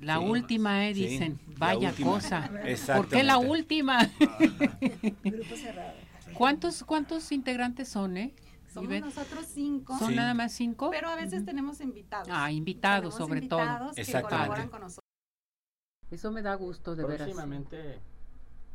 la 0.01 0.21
última, 0.21 0.87
eh, 0.87 0.93
dicen. 0.93 1.41
Vaya 1.57 1.95
cosa. 2.03 2.51
¿Por 2.95 3.09
qué 3.09 3.23
la 3.23 3.39
última? 3.39 4.11
Grupo 5.25 5.57
cerrado. 5.57 5.95
¿Cuántos, 6.35 6.85
¿Cuántos 6.85 7.33
integrantes 7.33 7.89
son, 7.89 8.17
eh? 8.19 8.35
Somos 8.73 9.01
nosotros 9.01 9.47
cinco. 9.47 9.97
¿Son 9.99 10.15
nada 10.17 10.35
más 10.35 10.53
cinco? 10.53 10.91
Pero 10.91 11.09
a 11.09 11.15
veces 11.15 11.45
tenemos 11.45 11.81
invitados. 11.81 12.29
Ah, 12.31 12.51
invitados 12.51 13.15
sobre 13.15 13.39
invitados 13.39 13.95
todo. 13.95 14.05
Que 14.05 14.23
colaboran 14.23 14.69
con 14.69 14.81
nosotros. 14.81 15.14
Eso 16.11 16.31
me 16.31 16.43
da 16.43 16.55
gusto, 16.55 16.95
de 16.95 17.05
veras. 17.05 17.23
Próximamente, 17.23 17.99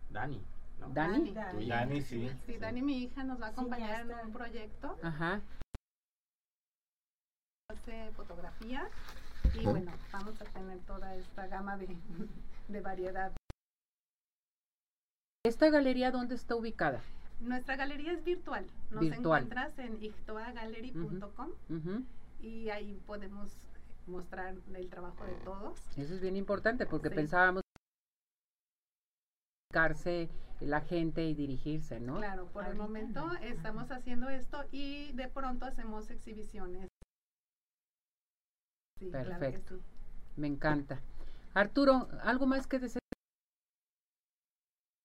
Dani. 0.09 0.41
¿no? 0.79 0.89
¿Dani? 0.89 1.33
Dani, 1.67 2.01
sí. 2.01 2.29
Sí, 2.45 2.57
Dani, 2.57 2.81
mi 2.81 3.03
hija, 3.03 3.23
nos 3.23 3.41
va 3.41 3.47
a 3.47 3.49
acompañar 3.49 4.01
en 4.01 4.27
un 4.27 4.33
proyecto. 4.33 4.97
Ajá. 5.03 5.41
Hace 7.69 8.11
fotografía 8.13 8.89
y 9.53 9.63
bueno, 9.63 9.91
vamos 10.11 10.41
a 10.41 10.45
tener 10.45 10.79
toda 10.79 11.15
esta 11.15 11.47
gama 11.47 11.77
de, 11.77 11.87
de 12.67 12.81
variedad. 12.81 13.31
¿Esta 15.45 15.69
galería 15.69 16.11
dónde 16.11 16.35
está 16.35 16.55
ubicada? 16.55 17.01
Nuestra 17.39 17.77
galería 17.77 18.11
es 18.11 18.23
virtual. 18.23 18.65
Nos 18.91 19.03
encuentras 19.03 19.77
en 19.79 20.03
ictoagallery.com 20.03 21.49
y 22.41 22.69
ahí 22.69 22.99
podemos 23.05 23.49
mostrar 24.09 24.55
el 24.73 24.89
trabajo 24.89 25.23
de 25.25 25.33
todos. 25.45 25.79
Eso 25.97 26.13
es 26.13 26.21
bien 26.21 26.35
importante 26.35 26.85
porque 26.85 27.09
pensábamos 27.09 27.61
pensábamos 29.71 30.29
la 30.61 30.81
gente 30.81 31.23
y 31.25 31.33
dirigirse, 31.33 31.99
¿no? 31.99 32.17
Claro, 32.17 32.47
por 32.47 32.65
el 32.65 32.75
momento 32.75 33.31
estamos 33.41 33.91
haciendo 33.91 34.29
esto 34.29 34.65
y 34.71 35.11
de 35.13 35.27
pronto 35.27 35.65
hacemos 35.65 36.09
exhibiciones. 36.09 36.87
Perfecto. 39.11 39.79
Me 40.35 40.47
encanta. 40.47 40.99
Arturo, 41.53 42.09
¿algo 42.23 42.45
más 42.45 42.67
que 42.67 42.79
decir? 42.79 42.99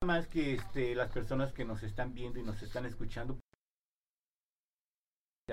Más 0.05 0.27
que 0.27 0.55
este, 0.55 0.95
las 0.95 1.11
personas 1.11 1.53
que 1.53 1.65
nos 1.65 1.83
están 1.83 2.15
viendo 2.15 2.39
y 2.39 2.43
nos 2.43 2.63
están 2.63 2.85
escuchando 2.87 3.39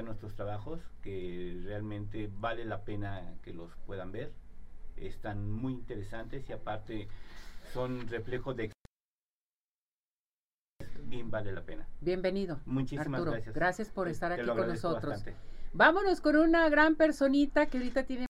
nuestros 0.02 0.36
trabajos, 0.36 0.80
que 1.02 1.60
realmente 1.66 2.30
vale 2.34 2.64
la 2.64 2.86
pena 2.86 3.36
que 3.44 3.54
los 3.54 3.76
puedan 3.86 4.14
ver. 4.14 4.32
Están 4.96 5.52
muy 5.52 5.74
interesantes 5.74 6.50
y 6.50 6.54
aparte 6.54 7.10
son 7.74 8.08
reflejo 8.08 8.54
de 8.54 8.72
bien 11.04 11.30
vale 11.30 11.52
la 11.52 11.64
pena. 11.64 11.86
Bienvenido. 12.00 12.62
Muchísimas 12.66 13.26
gracias. 13.26 13.54
Gracias 13.54 13.90
por 13.90 14.08
estar 14.08 14.32
aquí 14.32 14.48
con 14.48 14.68
nosotros. 14.68 15.26
Vámonos 15.74 16.22
con 16.22 16.38
una 16.38 16.70
gran 16.70 16.96
personita 16.96 17.66
que 17.66 17.78
ahorita 17.78 18.06
tiene 18.06 18.28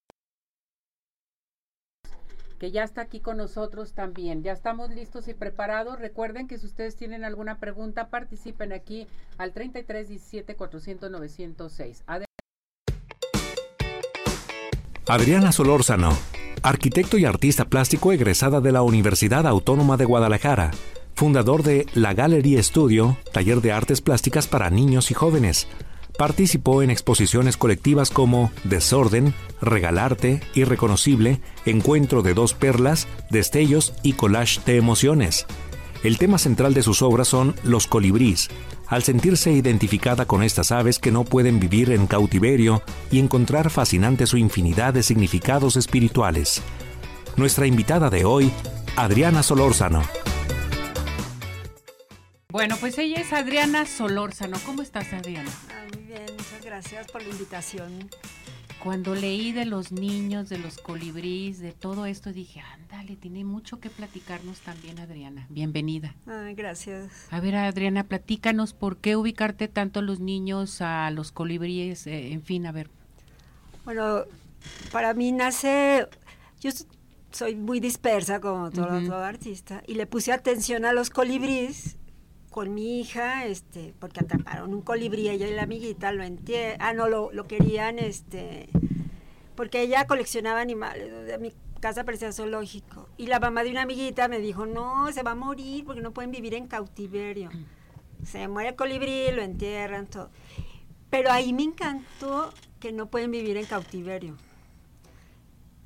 que 2.62 2.70
ya 2.70 2.84
está 2.84 3.01
aquí 3.01 3.22
con 3.22 3.38
nosotros 3.38 3.94
también. 3.94 4.44
Ya 4.44 4.51
estamos 4.51 4.91
listos 4.91 5.27
y 5.27 5.34
preparados. 5.34 6.00
Recuerden 6.00 6.48
que 6.48 6.60
si 6.60 6.68
ustedes 6.68 6.96
tienen 6.96 7.24
alguna 7.24 7.58
pregunta, 7.58 8.10
participen 8.10 8.72
aquí 8.72 9.08
al 9.39 9.51
33 9.51 10.08
17 10.08 10.56
400 10.56 11.10
906. 11.10 12.03
Adriana 15.08 15.51
Solórzano, 15.51 16.15
arquitecto 16.62 17.18
y 17.18 17.25
artista 17.25 17.65
plástico 17.65 18.12
egresada 18.12 18.62
de 18.62 18.72
la 18.72 18.84
Universidad 18.84 19.48
Autónoma 19.48 19.98
de 19.98 20.06
Guadalajara, 20.06 20.70
fundador 21.15 21.63
de 21.63 21.88
La 21.96 22.13
Gallery 22.13 22.62
Studio, 22.62 23.18
taller 23.34 23.62
de 23.62 23.72
artes 23.72 24.01
plásticas 24.01 24.46
para 24.46 24.70
niños 24.70 25.10
y 25.10 25.15
jóvenes 25.15 25.68
Participó 26.18 26.84
en 26.84 26.91
exposiciones 26.91 27.58
colectivas 27.58 28.10
como 28.10 28.51
Desorden, 28.63 29.34
Regalarte, 29.62 30.41
Irreconocible, 30.53 31.41
Encuentro 31.65 32.22
de 32.22 32.34
dos 32.34 32.53
perlas, 32.53 33.08
Destellos 33.30 33.94
y 34.03 34.13
Collage 34.13 34.62
de 34.65 34.77
emociones. 34.77 35.46
El 36.03 36.18
tema 36.18 36.38
central 36.38 36.74
de 36.74 36.84
sus 36.84 37.01
obras 37.01 37.27
son 37.27 37.56
los 37.63 37.88
colibrís, 37.88 38.50
al 38.88 39.03
sentirse 39.03 39.51
identificada 39.51 40.25
con 40.25 40.44
estas 40.44 40.72
aves 40.72 41.00
que 41.00 41.12
no 41.12 41.24
pueden 41.24 41.60
vivir 41.60 41.91
en 41.91 42.08
cautiverio 42.08 42.82
y 43.10 43.20
encontrar 43.20 43.70
fascinante 43.70 44.27
su 44.27 44.38
infinidad 44.38 44.94
de 44.94 45.03
significados 45.03 45.75
espirituales. 45.77 46.62
Nuestra 47.38 47.68
invitada 47.68 48.10
de 48.10 48.25
hoy, 48.25 48.51
Adriana 48.96 49.44
Solórzano. 49.44 50.01
Bueno, 52.50 52.75
pues 52.82 52.98
ella 52.98 53.22
es 53.22 53.32
Adriana 53.32 53.86
Solórzano. 53.86 54.58
¿Cómo 54.65 54.82
estás, 54.82 55.13
Adriana? 55.13 55.50
Muchas 56.62 56.74
gracias 56.74 57.12
por 57.12 57.24
la 57.24 57.30
invitación. 57.30 58.08
Cuando 58.84 59.15
leí 59.15 59.51
de 59.51 59.65
los 59.65 59.91
niños, 59.91 60.48
de 60.48 60.60
los 60.60 60.77
colibríes, 60.77 61.58
de 61.58 61.72
todo 61.72 62.06
esto, 62.06 62.32
dije, 62.32 62.60
ándale, 62.60 63.15
tiene 63.15 63.44
mucho 63.44 63.80
que 63.80 63.89
platicarnos 63.89 64.60
también, 64.60 65.00
Adriana. 65.00 65.48
Bienvenida. 65.50 66.13
Ah, 66.27 66.51
gracias. 66.56 67.25
A 67.32 67.39
ver, 67.39 67.56
Adriana, 67.56 68.03
platícanos 68.03 68.74
por 68.74 68.98
qué 68.98 69.15
ubicarte 69.15 69.70
tanto 69.70 70.01
a 70.01 70.03
los 70.03 70.20
niños, 70.20 70.84
a 70.84 71.10
los 71.10 71.32
colibríes, 71.32 72.06
eh, 72.06 72.32
en 72.32 72.44
fin, 72.44 72.68
a 72.68 72.72
ver. 72.72 72.91
Bueno, 73.84 74.25
para 74.91 75.15
mí 75.15 75.32
nace, 75.32 76.08
yo 76.60 76.70
soy 77.32 77.56
muy 77.56 77.80
dispersa 77.80 78.39
como 78.39 78.70
todo, 78.70 79.01
todo 79.01 79.24
artista, 79.24 79.82
y 79.88 79.96
le 79.96 80.06
puse 80.06 80.32
atención 80.32 80.86
a 80.86 80.94
los 80.94 81.10
colibríes 81.10 81.98
con 82.51 82.74
mi 82.74 83.00
hija, 83.00 83.46
este, 83.46 83.96
porque 83.98 84.20
atraparon 84.20 84.74
un 84.74 84.81
colibrí, 84.81 85.29
ella 85.29 85.48
y 85.48 85.53
la 85.55 85.63
amiguita 85.63 86.12
lo 86.12 86.22
entiende, 86.22 86.75
ah, 86.79 86.93
no, 86.93 87.08
lo, 87.08 87.31
lo, 87.31 87.48
querían, 87.48 87.98
este, 87.98 88.67
porque 89.55 89.81
ella 89.81 90.05
coleccionaba 90.05 90.60
animales, 90.60 91.27
de 91.27 91.38
mi 91.38 91.53
casa 91.79 92.03
parecía 92.03 92.34
zoológico, 92.34 93.08
y 93.17 93.27
la 93.27 93.39
mamá 93.39 93.63
de 93.63 93.72
una 93.72 93.84
amiguita 93.84 94.27
me 94.27 94.39
dijo, 94.39 94.65
no, 94.65 95.10
se 95.13 95.24
va 95.24 95.31
a 95.31 95.36
morir 95.36 95.86
porque 95.86 96.01
no 96.01 96.12
pueden 96.12 96.31
vivir 96.31 96.53
en 96.53 96.67
cautiverio. 96.67 97.50
Se 98.25 98.48
muere 98.50 98.70
el 98.70 98.75
colibrí, 98.75 99.31
lo 99.31 99.41
entierran, 99.41 100.05
todo. 100.08 100.29
Pero 101.10 101.31
ahí 101.31 101.53
me 101.53 101.63
encantó 101.63 102.53
que 102.81 102.91
no 102.91 103.08
pueden 103.08 103.31
vivir 103.31 103.55
en 103.55 103.65
cautiverio. 103.65 104.36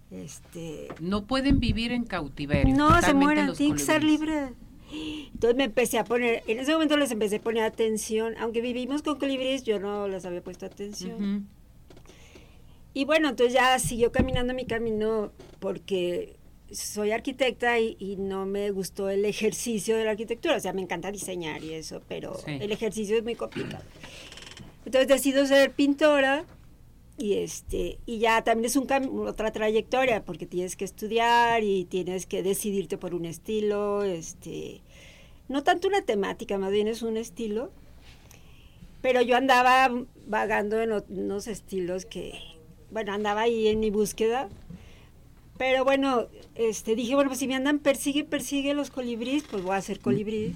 Este, 0.10 0.88
No 1.00 1.26
pueden 1.26 1.60
vivir 1.60 1.92
en 1.92 2.06
cautiverio. 2.06 2.76
no, 2.76 3.02
se 3.02 3.14
mueren, 3.14 3.54
tienen 3.54 3.78
que 3.78 3.84
ser 3.84 4.04
libres. 4.04 4.52
Entonces 4.92 5.56
me 5.58 5.64
empecé 5.66 5.98
a 5.98 6.04
poner, 6.04 6.44
en 6.48 6.60
ese 6.60 6.72
momento 6.74 6.96
les 6.98 7.12
empecé 7.12 7.38
a 7.38 7.42
poner 7.42 7.64
atención, 7.64 8.36
aunque 8.40 8.62
vivimos 8.62 9.02
con 9.02 9.18
colibríes, 9.20 9.64
yo 9.64 9.80
no 9.80 10.08
les 10.08 10.26
había 10.26 10.42
puesto 10.42 10.66
atención. 10.66 11.16
Ujú. 11.38 11.44
Y 12.94 13.04
bueno, 13.06 13.30
entonces 13.30 13.54
ya 13.54 13.78
siguió 13.80 14.12
caminando 14.12 14.54
mi 14.54 14.66
camino 14.66 15.32
porque 15.60 16.38
soy 16.72 17.12
arquitecta 17.12 17.78
y, 17.80 17.98
y 18.00 18.16
no 18.16 18.46
me 18.46 18.72
gustó 18.72 19.10
el 19.10 19.26
ejercicio 19.26 19.98
de 19.98 20.06
la 20.06 20.12
arquitectura. 20.12 20.56
O 20.56 20.60
sea, 20.60 20.72
me 20.72 20.82
encanta 20.82 21.12
diseñar 21.12 21.62
y 21.64 21.74
eso, 21.74 22.02
pero 22.08 22.36
Sí. 22.46 22.52
el 22.62 22.72
ejercicio 22.72 23.18
es 23.18 23.24
muy 23.24 23.36
complicado. 23.36 23.84
Entonces 24.86 25.08
decido 25.08 25.46
ser 25.46 25.72
pintora 25.72 26.46
y 27.18 27.36
este 27.36 27.98
y 28.06 28.20
ya 28.20 28.44
también 28.44 28.66
es 28.66 28.76
un 28.76 28.88
otra 29.28 29.52
trayectoria 29.52 30.24
porque 30.24 30.46
tienes 30.46 30.76
que 30.76 30.86
estudiar 30.86 31.64
y 31.64 31.86
tienes 31.86 32.26
que 32.26 32.44
decidirte 32.44 32.98
por 32.98 33.16
un 33.16 33.26
estilo, 33.26 34.04
este 34.04 34.82
no 35.48 35.64
tanto 35.64 35.88
una 35.88 36.02
temática, 36.02 36.58
más 36.58 36.72
bien 36.72 36.88
es 36.88 37.02
un 37.02 37.18
estilo. 37.18 37.72
Pero 39.02 39.22
yo 39.22 39.38
andaba 39.38 39.92
vagando 40.26 40.82
en 40.82 40.92
unos 41.10 41.48
estilos 41.48 42.06
que, 42.06 42.34
bueno, 42.90 43.14
andaba 43.14 43.42
ahí 43.42 43.68
en 43.68 43.80
mi 43.80 43.92
búsqueda. 43.92 44.50
Pero 45.58 45.84
bueno, 45.84 46.28
este, 46.56 46.96
dije, 46.96 47.14
bueno, 47.14 47.30
pues 47.30 47.40
si 47.40 47.48
me 47.48 47.56
andan 47.56 47.80
persigue, 47.80 48.24
persigue 48.24 48.74
los 48.74 48.90
colibríes, 48.90 49.44
pues 49.44 49.62
voy 49.62 49.74
a 49.74 49.78
hacer 49.78 50.00
colibríes. 50.00 50.56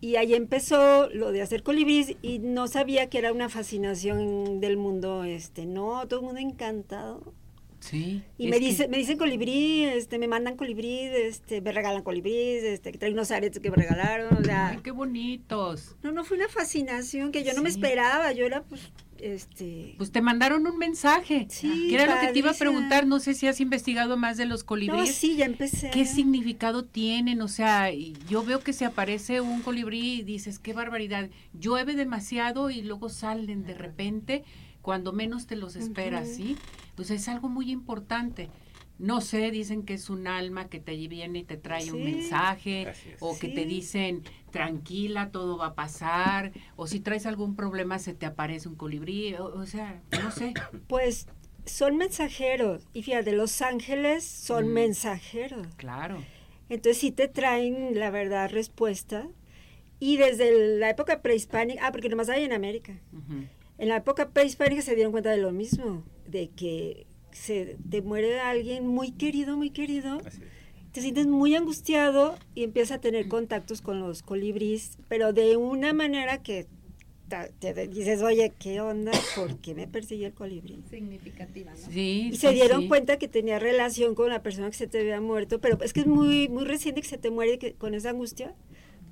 Y 0.00 0.16
ahí 0.16 0.34
empezó 0.34 1.08
lo 1.10 1.32
de 1.32 1.42
hacer 1.42 1.62
colibríes 1.62 2.16
y 2.22 2.38
no 2.38 2.68
sabía 2.68 3.08
que 3.08 3.18
era 3.18 3.32
una 3.32 3.48
fascinación 3.48 4.60
del 4.60 4.76
mundo, 4.76 5.24
este, 5.24 5.64
no, 5.66 6.06
todo 6.06 6.20
el 6.20 6.26
mundo 6.26 6.40
encantado. 6.40 7.32
Sí. 7.80 8.22
Y 8.36 8.48
me 8.48 8.58
que- 8.58 8.66
dice, 8.66 8.88
me 8.88 8.96
dicen 8.96 9.16
colibrí, 9.16 9.84
este, 9.84 10.18
me 10.18 10.28
mandan 10.28 10.56
colibrí, 10.56 10.98
este, 11.02 11.60
me 11.60 11.72
regalan 11.72 12.02
colibríes, 12.02 12.64
este, 12.64 12.90
que 12.92 12.98
traen 12.98 13.14
unos 13.14 13.30
aretes 13.30 13.60
que 13.62 13.70
me 13.70 13.76
regalaron, 13.76 14.34
o 14.36 14.42
sea, 14.44 14.68
Ay, 14.68 14.78
qué 14.82 14.90
bonitos. 14.90 15.94
no, 16.02 16.10
no 16.12 16.24
fue 16.24 16.36
una 16.36 16.48
fascinación 16.48 17.32
que 17.32 17.44
yo 17.44 17.54
no 17.54 17.62
me 17.62 17.68
esperaba, 17.68 18.32
yo 18.32 18.44
era 18.44 18.62
pues, 18.62 18.90
este, 19.20 19.94
Pues 19.98 20.12
te 20.12 20.20
mandaron 20.22 20.66
un 20.66 20.78
mensaje. 20.78 21.46
Sí, 21.50 21.88
que 21.88 21.94
era 21.94 22.06
lo 22.14 22.20
que 22.20 22.32
te 22.32 22.38
iba 22.38 22.50
a 22.50 22.54
preguntar. 22.54 23.06
No 23.06 23.18
sé 23.20 23.34
si 23.34 23.46
has 23.46 23.60
investigado 23.60 24.16
más 24.16 24.36
de 24.36 24.46
los 24.46 24.60
no, 24.60 24.66
colibríes. 24.66 25.14
sí, 25.14 25.36
ya 25.36 25.44
empecé. 25.46 25.90
¿Qué 25.90 26.04
significado 26.04 26.84
tienen? 26.84 27.40
O 27.42 27.48
sea, 27.48 27.90
yo 28.28 28.44
veo 28.44 28.60
que 28.60 28.72
se 28.72 28.84
aparece 28.84 29.40
un 29.40 29.62
colibrí 29.62 30.14
y 30.14 30.22
dices, 30.22 30.58
qué 30.58 30.72
barbaridad. 30.72 31.28
Llueve 31.58 31.94
demasiado 31.94 32.70
y 32.70 32.82
luego 32.82 33.08
salen 33.08 33.64
de 33.64 33.74
repente 33.74 34.44
cuando 34.82 35.12
menos 35.12 35.46
te 35.46 35.56
los 35.56 35.76
esperas. 35.76 36.28
¿sí? 36.28 36.56
Pues 36.94 37.10
es 37.10 37.28
algo 37.28 37.48
muy 37.48 37.70
importante. 37.70 38.48
No 38.98 39.20
sé, 39.20 39.50
dicen 39.50 39.82
que 39.82 39.92
es 39.92 40.08
un 40.08 40.26
alma 40.26 40.70
que 40.70 40.80
te 40.80 40.96
viene 41.06 41.40
y 41.40 41.44
te 41.44 41.58
trae 41.58 41.92
un 41.92 42.02
mensaje, 42.02 42.90
o 43.20 43.38
que 43.38 43.48
Sí. 43.48 43.54
te 43.54 43.66
dicen, 43.66 44.22
tranquila, 44.56 45.30
todo 45.30 45.58
va 45.58 45.66
a 45.66 45.74
pasar, 45.74 46.52
o 46.76 46.86
si 46.86 47.00
traes 47.00 47.26
algún 47.26 47.56
problema 47.56 47.98
se 47.98 48.14
te 48.14 48.24
aparece 48.26 48.68
un 48.68 48.74
colibrí, 48.76 49.34
o, 49.34 49.44
o 49.46 49.66
sea, 49.66 50.02
no 50.22 50.30
sé. 50.30 50.54
Pues 50.88 51.26
son 51.66 51.96
mensajeros, 51.96 52.86
y 52.94 53.02
fíjate, 53.02 53.32
los 53.32 53.60
ángeles 53.60 54.24
son 54.24 54.68
Mm. 54.68 54.72
mensajeros. 54.72 55.66
Claro. 55.76 56.22
Entonces 56.68 56.98
sí 56.98 57.10
te 57.12 57.28
traen, 57.28 57.98
la 57.98 58.10
verdad, 58.10 58.50
respuesta. 58.50 59.26
Y 59.98 60.16
desde 60.16 60.78
la 60.78 60.90
época 60.90 61.22
prehispánica, 61.22 61.86
ah, 61.86 61.92
porque 61.92 62.08
nomás 62.08 62.28
hay 62.28 62.44
en 62.44 62.52
América. 62.52 62.98
En 63.78 63.88
la 63.88 63.96
época 63.96 64.30
prehispánica 64.30 64.82
se 64.82 64.94
dieron 64.94 65.12
cuenta 65.12 65.30
de 65.30 65.36
lo 65.38 65.52
mismo, 65.52 66.02
de 66.26 66.48
que 66.50 67.06
se 67.30 67.76
te 67.90 68.00
muere 68.02 68.40
alguien 68.40 68.86
muy 68.86 69.12
querido, 69.12 69.56
muy 69.56 69.70
querido, 69.70 70.18
Así 70.26 70.42
es. 70.42 70.48
Te 70.96 71.02
sientes 71.02 71.26
muy 71.26 71.54
angustiado 71.54 72.36
y 72.54 72.64
empiezas 72.64 72.92
a 72.96 73.00
tener 73.02 73.28
contactos 73.28 73.82
con 73.82 74.00
los 74.00 74.22
colibríes, 74.22 74.96
pero 75.08 75.34
de 75.34 75.58
una 75.58 75.92
manera 75.92 76.42
que 76.42 76.66
ta- 77.28 77.48
te 77.60 77.74
dices, 77.88 78.22
oye, 78.22 78.54
¿qué 78.58 78.80
onda? 78.80 79.12
¿Por 79.34 79.58
qué 79.58 79.74
me 79.74 79.86
persigue 79.86 80.24
el 80.24 80.32
colibrí? 80.32 80.82
Significativa, 80.88 81.72
¿no? 81.72 81.90
Sí, 81.90 82.28
Y 82.32 82.36
sí, 82.36 82.38
se 82.38 82.52
dieron 82.54 82.80
sí. 82.80 82.88
cuenta 82.88 83.18
que 83.18 83.28
tenía 83.28 83.58
relación 83.58 84.14
con 84.14 84.30
la 84.30 84.42
persona 84.42 84.70
que 84.70 84.76
se 84.78 84.86
te 84.86 85.00
había 85.00 85.20
muerto, 85.20 85.60
pero 85.60 85.78
es 85.82 85.92
que 85.92 86.00
es 86.00 86.06
muy, 86.06 86.48
muy 86.48 86.64
reciente 86.64 87.02
que 87.02 87.08
se 87.08 87.18
te 87.18 87.30
muere 87.30 87.58
que- 87.58 87.74
con 87.74 87.92
esa 87.92 88.08
angustia 88.08 88.54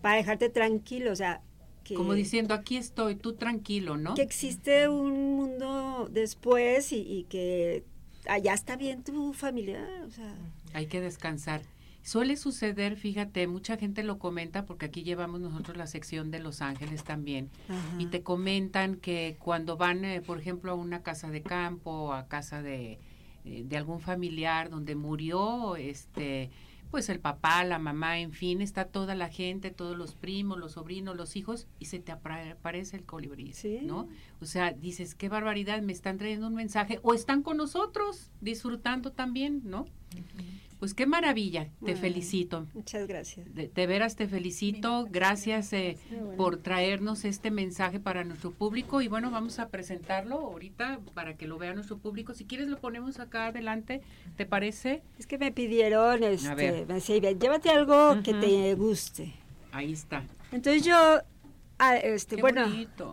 para 0.01 0.17
dejarte 0.17 0.49
tranquilo, 0.49 1.13
o 1.13 1.17
sea, 1.17 1.43
que, 1.85 1.97
Como 1.97 2.15
diciendo, 2.15 2.55
aquí 2.55 2.79
estoy, 2.79 3.15
tú 3.17 3.35
tranquilo, 3.35 3.99
¿no? 3.99 4.15
que 4.15 4.23
existe 4.23 4.89
un 4.89 5.37
mundo 5.37 6.09
después 6.11 6.93
y, 6.93 7.01
y 7.01 7.25
que 7.25 7.85
allá 8.27 8.55
está 8.55 8.77
bien 8.77 9.05
tu 9.05 9.35
familia, 9.35 9.87
o 10.07 10.11
sea, 10.11 10.35
Hay 10.73 10.87
que 10.87 11.01
descansar. 11.03 11.61
Suele 12.05 12.37
suceder, 12.37 12.97
fíjate, 12.97 13.47
mucha 13.47 13.79
gente 13.79 14.03
lo 14.03 14.19
comenta 14.19 14.67
porque 14.67 14.85
aquí 14.87 15.03
llevamos 15.05 15.41
nosotros 15.41 15.77
la 15.79 15.87
sección 15.87 16.31
de 16.31 16.39
Los 16.39 16.61
Ángeles 16.61 17.03
también 17.03 17.49
ajá. 17.67 17.97
y 17.99 18.07
te 18.07 18.23
comentan 18.23 18.97
que 18.97 19.37
cuando 19.39 19.79
van, 19.79 20.05
eh, 20.05 20.21
por 20.21 20.39
ejemplo, 20.39 20.73
a 20.73 20.75
una 20.75 21.03
casa 21.03 21.31
de 21.31 21.41
campo, 21.43 22.13
a 22.13 22.29
casa 22.29 22.63
de, 22.63 22.99
eh, 23.47 23.65
de 23.67 23.77
algún 23.79 24.01
familiar 24.01 24.69
donde 24.69 24.95
murió, 24.95 25.77
este, 25.77 26.51
pues 26.91 27.09
el 27.09 27.21
papá, 27.21 27.65
la 27.65 27.79
mamá, 27.79 28.19
en 28.19 28.33
fin, 28.33 28.61
está 28.61 28.85
toda 28.85 29.15
la 29.15 29.31
gente, 29.31 29.71
todos 29.71 29.97
los 29.97 30.15
primos, 30.15 30.59
los 30.59 30.73
sobrinos, 30.73 31.17
los 31.17 31.37
hijos 31.37 31.67
y 31.79 31.87
se 31.87 32.01
te 32.01 32.13
aparece 32.13 32.97
el 32.97 33.05
colibrí, 33.05 33.55
Sí. 33.55 33.79
¿no? 33.83 34.09
O 34.43 34.45
sea, 34.45 34.73
dices, 34.73 35.15
qué 35.15 35.31
barbaridad, 35.31 35.81
me 35.81 35.95
están 35.95 36.19
trayendo 36.19 36.49
un 36.49 36.55
mensaje 36.55 37.01
o 37.03 37.15
están 37.15 37.43
con 37.43 37.57
nosotros 37.57 38.31
disfrutando 38.43 39.11
también, 39.11 39.63
¿no? 39.65 39.87
Pues 40.85 40.93
qué 40.93 41.07
maravilla, 41.07 41.71
te 41.83 41.93
Ay. 41.93 41.97
felicito. 41.97 42.67
Muchas 42.75 43.07
gracias. 43.09 43.55
De, 43.55 43.69
de 43.69 43.87
veras 43.87 44.17
te 44.17 44.29
felicito, 44.29 45.09
gracias 45.11 45.73
eh, 45.73 45.97
por 46.37 46.59
traernos 46.59 47.25
este 47.25 47.51
mensaje 47.51 48.01
para 48.01 48.23
nuestro 48.23 48.51
público 48.51 49.01
y 49.01 49.09
bueno, 49.09 49.31
vamos 49.31 49.59
a 49.61 49.71
presentarlo 49.71 50.37
ahorita 50.37 51.01
para 51.15 51.39
que 51.39 51.47
lo 51.47 51.57
vea 51.57 51.73
nuestro 51.73 51.97
público. 51.97 52.35
Si 52.35 52.45
quieres 52.45 52.69
lo 52.69 52.77
ponemos 52.81 53.19
acá 53.19 53.47
adelante, 53.47 54.03
¿te 54.37 54.45
parece? 54.45 55.03
Es 55.19 55.27
que 55.27 55.39
me 55.39 55.53
pidieron, 55.53 56.23
este, 56.23 56.55
ver. 56.55 56.87
me 56.87 56.97
decía, 56.97 57.17
"Ivette, 57.17 57.41
llévate 57.41 57.71
algo 57.71 58.23
que 58.23 58.35
te 58.35 58.75
guste. 58.75 59.33
Ahí 59.73 59.91
está. 59.91 60.23
Entonces 60.53 60.85
yo, 60.85 60.95
ah, 61.79 61.97
este, 61.97 62.37
bueno, 62.43 62.67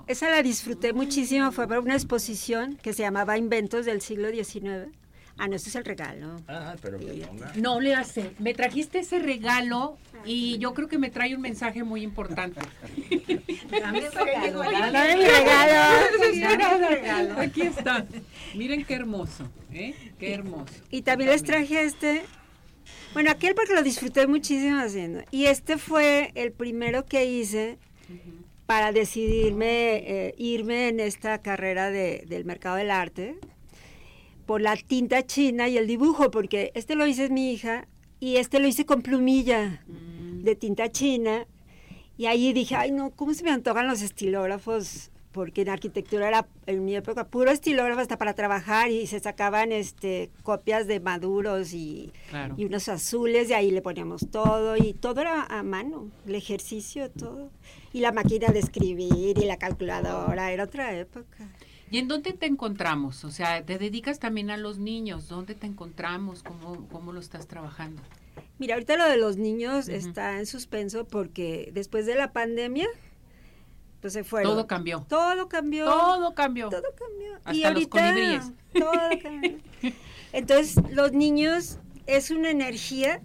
esa 0.07 0.29
la 0.29 0.43
disfruté 0.43 0.91
muchísimo, 0.91 1.53
fue 1.53 1.69
para 1.69 1.79
una 1.79 1.93
exposición 1.93 2.77
que 2.83 2.91
se 2.91 3.03
llamaba 3.03 3.37
Inventos 3.37 3.85
del 3.85 4.01
siglo 4.01 4.29
XIX. 4.29 4.91
Ah, 5.37 5.47
no, 5.47 5.55
este 5.55 5.69
es 5.69 5.75
el 5.75 5.85
regalo. 5.85 6.37
Ah, 6.47 6.75
pero 6.81 6.99
que 6.99 7.05
ponga. 7.25 7.51
No 7.55 7.79
le 7.79 7.95
hace. 7.95 8.31
Me 8.39 8.53
trajiste 8.53 8.99
ese 8.99 9.19
regalo 9.19 9.97
y 10.25 10.57
yo 10.59 10.73
creo 10.73 10.87
que 10.87 10.97
me 10.99 11.09
trae 11.09 11.33
un 11.35 11.41
mensaje 11.41 11.83
muy 11.83 12.03
importante. 12.03 12.59
Dame 13.81 13.99
el 13.99 14.11
regalo, 14.11 14.63
dame 14.91 15.15
mi 15.17 15.25
regalo. 15.25 17.41
Aquí 17.41 17.61
está. 17.61 18.05
Miren 18.55 18.83
qué 18.85 18.93
hermoso, 18.95 19.47
¿eh? 19.71 19.95
Qué 20.19 20.33
hermoso. 20.33 20.73
Y 20.89 21.01
también 21.01 21.29
les 21.31 21.43
traje 21.43 21.83
este. 21.83 22.21
Bueno, 23.13 23.31
aquel 23.31 23.55
porque 23.55 23.73
lo 23.73 23.83
disfruté 23.83 24.27
muchísimo 24.27 24.79
haciendo. 24.79 25.21
Y 25.31 25.45
este 25.45 25.77
fue 25.77 26.31
el 26.35 26.51
primero 26.51 27.05
que 27.05 27.25
hice 27.25 27.77
para 28.65 28.91
decidirme 28.91 29.97
eh, 30.27 30.35
irme 30.37 30.87
en 30.89 30.99
esta 30.99 31.41
carrera 31.41 31.89
de- 31.89 32.23
del 32.27 32.45
mercado 32.45 32.75
del 32.77 32.91
arte 32.91 33.35
por 34.51 34.59
la 34.59 34.75
tinta 34.75 35.25
china 35.25 35.69
y 35.69 35.77
el 35.77 35.87
dibujo, 35.87 36.29
porque 36.29 36.73
este 36.75 36.95
lo 36.95 37.07
hice 37.07 37.29
mi 37.29 37.53
hija 37.53 37.87
y 38.19 38.35
este 38.35 38.59
lo 38.59 38.67
hice 38.67 38.85
con 38.85 39.01
plumilla 39.01 39.81
de 39.87 40.57
tinta 40.57 40.91
china. 40.91 41.47
Y 42.17 42.25
ahí 42.25 42.51
dije, 42.51 42.75
ay 42.75 42.91
no, 42.91 43.11
¿cómo 43.11 43.33
se 43.33 43.45
me 43.45 43.51
antojan 43.51 43.87
los 43.87 44.01
estilógrafos? 44.01 45.09
Porque 45.31 45.61
en 45.61 45.69
arquitectura 45.69 46.27
era 46.27 46.47
en 46.65 46.83
mi 46.83 46.97
época 46.97 47.27
puro 47.29 47.49
estilógrafo 47.49 48.01
hasta 48.01 48.17
para 48.17 48.33
trabajar 48.33 48.91
y 48.91 49.07
se 49.07 49.21
sacaban 49.21 49.71
este 49.71 50.29
copias 50.43 50.85
de 50.85 50.99
maduros 50.99 51.71
y, 51.73 52.11
Claro. 52.29 52.55
y 52.57 52.65
unos 52.65 52.89
azules 52.89 53.49
y 53.49 53.53
ahí 53.53 53.71
le 53.71 53.81
poníamos 53.81 54.27
todo 54.31 54.75
y 54.75 54.91
todo 54.91 55.21
era 55.21 55.43
a 55.45 55.63
mano, 55.63 56.11
el 56.27 56.35
ejercicio, 56.35 57.09
todo. 57.09 57.51
Y 57.93 58.01
la 58.01 58.11
máquina 58.11 58.49
de 58.49 58.59
escribir 58.59 59.37
y 59.37 59.45
la 59.45 59.55
calculadora, 59.55 60.51
era 60.51 60.65
otra 60.65 60.93
época. 60.97 61.47
¿Y 61.91 61.97
en 61.97 62.07
dónde 62.07 62.31
te 62.31 62.45
encontramos? 62.45 63.25
O 63.25 63.31
sea, 63.31 63.65
te 63.65 63.77
dedicas 63.77 64.17
también 64.17 64.49
a 64.49 64.55
los 64.55 64.79
niños. 64.79 65.27
¿Dónde 65.27 65.55
te 65.55 65.67
encontramos? 65.67 66.41
¿Cómo, 66.41 66.87
cómo 66.87 67.11
lo 67.11 67.19
estás 67.19 67.47
trabajando? 67.47 68.01
Mira, 68.59 68.75
ahorita 68.75 68.95
lo 68.95 69.09
de 69.09 69.17
los 69.17 69.35
niños 69.35 69.89
está 69.89 70.39
en 70.39 70.45
suspenso 70.45 71.05
porque 71.05 71.69
después 71.73 72.05
de 72.05 72.15
la 72.15 72.31
pandemia, 72.31 72.87
pues 73.99 74.13
se 74.13 74.23
fueron. 74.23 74.53
Todo 74.53 74.67
cambió. 74.67 75.05
Todo 75.09 75.49
cambió. 75.49 75.83
Todo 75.83 76.33
cambió. 76.33 76.69
Todo 76.69 76.95
cambió. 76.97 77.35
Hasta 77.43 77.53
y 77.53 77.59
los 77.59 77.65
ahorita 77.65 77.89
colibríes. 77.89 78.51
todo 78.73 79.21
cambió. 79.21 79.57
Entonces, 80.31 80.77
los 80.91 81.11
niños 81.11 81.77
es 82.07 82.31
una 82.31 82.51
energía 82.51 83.21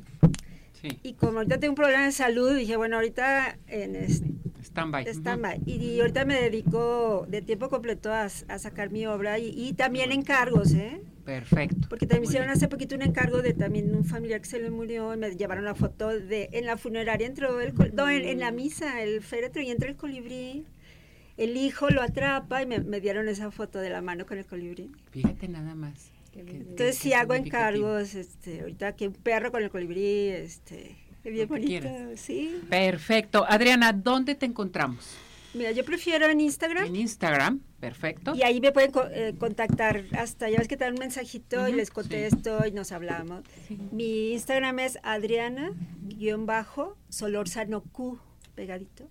Sí. 0.91 0.99
Y 1.03 1.13
como 1.15 1.39
ahorita 1.39 1.59
tengo 1.59 1.73
un 1.73 1.77
problema 1.77 2.05
de 2.05 2.13
salud, 2.13 2.55
dije, 2.55 2.77
bueno, 2.77 2.97
ahorita 2.97 3.59
en 3.69 3.97
este, 3.97 4.27
Stand-by. 4.63 5.61
Y, 5.67 5.77
y 5.77 6.01
ahorita 6.01 6.25
me 6.25 6.41
dedico 6.41 7.27
de 7.29 7.43
tiempo 7.43 7.69
completo 7.69 8.13
a, 8.13 8.25
a 8.25 8.59
sacar 8.59 8.91
mi 8.91 9.07
obra 9.07 9.39
y, 9.39 9.49
y 9.51 9.73
también 9.75 10.13
encargos, 10.13 10.75
¿eh? 10.75 11.01
Perfecto. 11.25 11.89
Porque 11.89 12.07
también 12.07 12.21
me 12.23 12.27
Muy 12.27 12.31
hicieron 12.31 12.47
bien. 12.49 12.57
hace 12.57 12.69
poquito 12.69 12.95
un 12.95 13.03
encargo 13.03 13.43
de 13.43 13.53
también 13.53 13.95
un 13.95 14.05
familiar 14.05 14.41
que 14.41 14.47
se 14.47 14.61
le 14.61 14.71
murió 14.71 15.13
y 15.13 15.17
me 15.17 15.35
llevaron 15.35 15.65
la 15.65 15.75
foto 15.75 16.09
de 16.09 16.49
en 16.53 16.67
la 16.67 16.77
funeraria 16.77 17.27
entró 17.27 17.61
el 17.61 17.75
col- 17.75 17.93
no, 17.95 18.09
en, 18.09 18.25
en 18.25 18.39
la 18.39 18.53
misa 18.53 19.03
el 19.03 19.23
féretro 19.23 19.61
y 19.61 19.71
entra 19.71 19.89
el 19.89 19.97
colibrí 19.97 20.65
el 21.37 21.57
hijo 21.57 21.91
lo 21.91 22.01
atrapa 22.01 22.63
y 22.63 22.67
me, 22.67 22.79
me 22.79 23.01
dieron 23.01 23.29
esa 23.29 23.51
foto 23.51 23.81
de 23.81 23.91
la 23.91 24.03
mano 24.03 24.25
con 24.25 24.39
el 24.39 24.47
colibrí 24.47 24.91
Fíjate 25.11 25.49
nada 25.49 25.75
más. 25.75 26.13
Entonces 26.39 26.97
sí 26.99 27.13
hago 27.13 27.35
encargos 27.35 28.15
este 28.15 28.61
ahorita 28.61 28.95
que 28.97 29.09
un 29.09 29.15
perro 29.15 29.51
con 29.51 29.63
el 29.63 29.71
colibrí 29.71 30.29
este 30.29 30.97
es 31.25 31.33
bien 31.33 31.49
bonito 31.49 31.89
sí 32.17 32.61
Perfecto. 32.69 33.45
Adriana, 33.49 33.93
¿dónde 33.93 34.35
te 34.35 34.47
encontramos? 34.47 35.17
mira 35.55 35.71
yo 35.73 35.85
prefiero 35.85 36.27
en 36.29 36.41
Instagram 36.41 36.87
En 36.87 36.97
Instagram. 36.97 37.61
Perfecto. 37.81 38.35
Y 38.35 38.43
ahí 38.43 38.61
me 38.61 38.73
pueden 38.73 38.91
co- 38.91 39.07
eh, 39.11 39.35
contactar 39.39 40.05
hasta, 40.19 40.49
ya 40.51 40.59
ves 40.59 40.67
que 40.69 40.77
te 40.79 40.85
dan 40.85 40.95
un 40.95 40.99
mensajito 40.99 41.69
y 41.69 41.73
les 41.73 41.89
sí. 41.89 41.95
contesto 41.95 42.67
y 42.67 42.73
nos 42.73 42.91
hablamos. 42.91 43.43
Sí. 43.69 43.79
Mi 43.93 44.33
Instagram 44.33 44.79
es 44.81 44.99
Adriana-Solórzano 45.03 47.83
Q, 47.83 48.19
pegadito. 48.55 49.09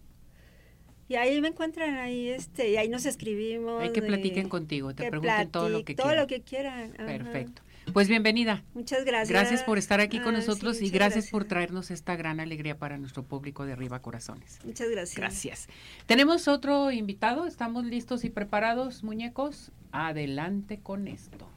Y 1.08 1.16
ahí 1.16 1.40
me 1.40 1.50
encuentran, 1.50 1.96
ahí 1.96 2.30
este, 2.30 2.72
y 2.72 2.78
ahí 2.78 2.90
nos 2.90 3.06
escribimos. 3.06 3.82
Hay 3.84 3.92
que 3.92 4.02
platiquen 4.02 4.50
contigo, 4.50 4.96
te 4.96 5.10
pregunten 5.10 5.50
todo 5.52 5.70
lo 5.70 5.84
que 5.86 5.94
todo 5.94 6.08
quieran. 6.08 6.22
lo 6.24 6.28
que 6.28 6.42
quieran. 6.42 6.94
ajá. 6.98 7.06
Perfecto. 7.06 7.62
Pues 7.94 8.08
bienvenida. 8.08 8.64
Muchas 8.74 9.06
gracias. 9.06 9.30
Gracias 9.30 9.62
por 9.62 9.78
estar 9.78 10.00
aquí 10.00 10.20
con 10.20 10.34
Ah, 10.34 10.40
nosotros 10.40 10.78
sí, 10.78 10.86
y 10.86 10.88
muchas 10.88 10.96
gracias, 10.96 11.30
por 11.30 11.46
traernos 11.46 11.92
esta 11.92 12.16
gran 12.16 12.40
alegría 12.40 12.80
para 12.80 12.98
nuestro 12.98 13.22
público 13.22 13.64
de 13.66 13.74
Arriba 13.74 14.02
Corazones. 14.02 14.58
Muchas 14.66 14.90
gracias. 14.90 15.16
Gracias. 15.16 15.68
Tenemos 16.08 16.48
otro 16.48 16.90
invitado, 16.92 17.46
estamos 17.46 17.86
listos 17.86 18.24
y 18.26 18.32
preparados, 18.32 19.04
muñecos. 19.04 19.72
Adelante 19.92 20.80
con 20.82 21.08
esto. 21.08 21.48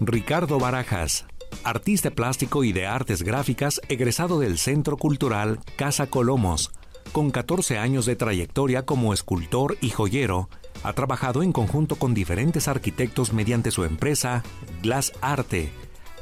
Ricardo 0.00 0.58
Barajas, 0.58 1.26
artista 1.64 2.10
plástico 2.10 2.64
y 2.64 2.72
de 2.72 2.86
artes 2.86 3.22
gráficas 3.22 3.80
egresado 3.88 4.40
del 4.40 4.58
Centro 4.58 4.96
Cultural 4.96 5.60
Casa 5.76 6.06
Colomos. 6.06 6.70
Con 7.12 7.30
14 7.30 7.78
años 7.78 8.06
de 8.06 8.16
trayectoria 8.16 8.84
como 8.86 9.12
escultor 9.12 9.76
y 9.80 9.90
joyero, 9.90 10.48
ha 10.82 10.92
trabajado 10.92 11.42
en 11.42 11.52
conjunto 11.52 11.96
con 11.96 12.14
diferentes 12.14 12.68
arquitectos 12.68 13.32
mediante 13.32 13.70
su 13.70 13.84
empresa 13.84 14.42
Glass 14.82 15.12
Arte, 15.20 15.70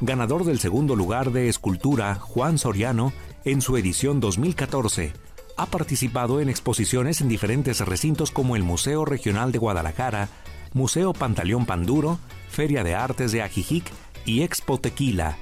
ganador 0.00 0.44
del 0.44 0.58
segundo 0.58 0.96
lugar 0.96 1.30
de 1.32 1.48
escultura 1.48 2.14
Juan 2.14 2.58
Soriano 2.58 3.12
en 3.44 3.60
su 3.60 3.76
edición 3.76 4.20
2014. 4.20 5.12
Ha 5.56 5.66
participado 5.66 6.40
en 6.40 6.48
exposiciones 6.48 7.20
en 7.20 7.28
diferentes 7.28 7.80
recintos 7.80 8.30
como 8.30 8.56
el 8.56 8.62
Museo 8.62 9.04
Regional 9.04 9.52
de 9.52 9.58
Guadalajara, 9.58 10.28
Museo 10.72 11.12
Pantaleón 11.12 11.66
Panduro, 11.66 12.18
Feria 12.48 12.84
de 12.84 12.94
Artes 12.94 13.32
de 13.32 13.42
Ajijic 13.42 13.84
y 14.28 14.42
Expo 14.42 14.78
Tequila. 14.78 15.38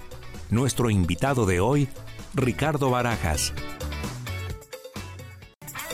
Nuestro 0.48 0.90
invitado 0.90 1.44
de 1.44 1.58
hoy, 1.58 1.88
Ricardo 2.34 2.88
Barajas. 2.88 3.52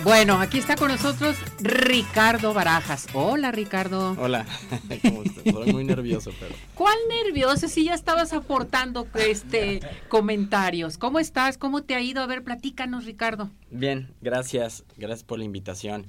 Bueno, 0.05 0.39
aquí 0.39 0.59
está 0.59 0.77
con 0.77 0.89
nosotros 0.89 1.37
Ricardo 1.61 2.53
Barajas. 2.53 3.07
Hola 3.15 3.51
Ricardo. 3.51 4.15
Hola, 4.19 4.45
¿cómo 5.03 5.23
estás? 5.23 5.47
Estoy 5.47 5.73
muy 5.73 5.85
nervioso, 5.85 6.33
pero 6.39 6.55
¿Cuál 6.75 6.97
nervioso 7.25 7.67
si 7.67 7.85
ya 7.85 7.95
estabas 7.95 8.35
aportando 8.35 9.07
este 9.15 9.81
comentarios? 10.09 10.99
¿Cómo 10.99 11.19
estás? 11.19 11.57
¿Cómo 11.57 11.85
te 11.85 11.95
ha 11.95 12.03
ido? 12.03 12.21
A 12.21 12.27
ver, 12.27 12.45
platícanos, 12.45 13.07
Ricardo. 13.07 13.51
bien, 13.71 14.13
gracias, 14.21 14.85
gracias 14.99 15.25
por 15.25 15.39
la 15.39 15.47
invitación. 15.47 16.09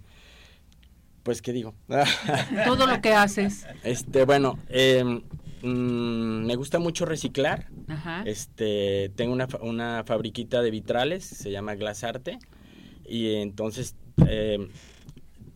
Pues, 1.21 1.41
¿qué 1.41 1.53
digo? 1.53 1.73
Todo 2.65 2.87
lo 2.87 2.99
que 2.99 3.13
haces. 3.13 3.65
este, 3.83 4.25
bueno, 4.25 4.59
eh, 4.67 5.21
mm, 5.63 6.45
me 6.45 6.55
gusta 6.55 6.79
mucho 6.79 7.05
reciclar. 7.05 7.67
Ajá. 7.87 8.23
Este, 8.25 9.11
tengo 9.15 9.33
una, 9.33 9.47
una 9.61 10.03
fabriquita 10.05 10.61
de 10.61 10.71
vitrales, 10.71 11.23
se 11.25 11.51
llama 11.51 11.75
Glass 11.75 12.03
Arte, 12.03 12.37
y 13.05 13.35
entonces 13.35 13.95
eh, 14.27 14.67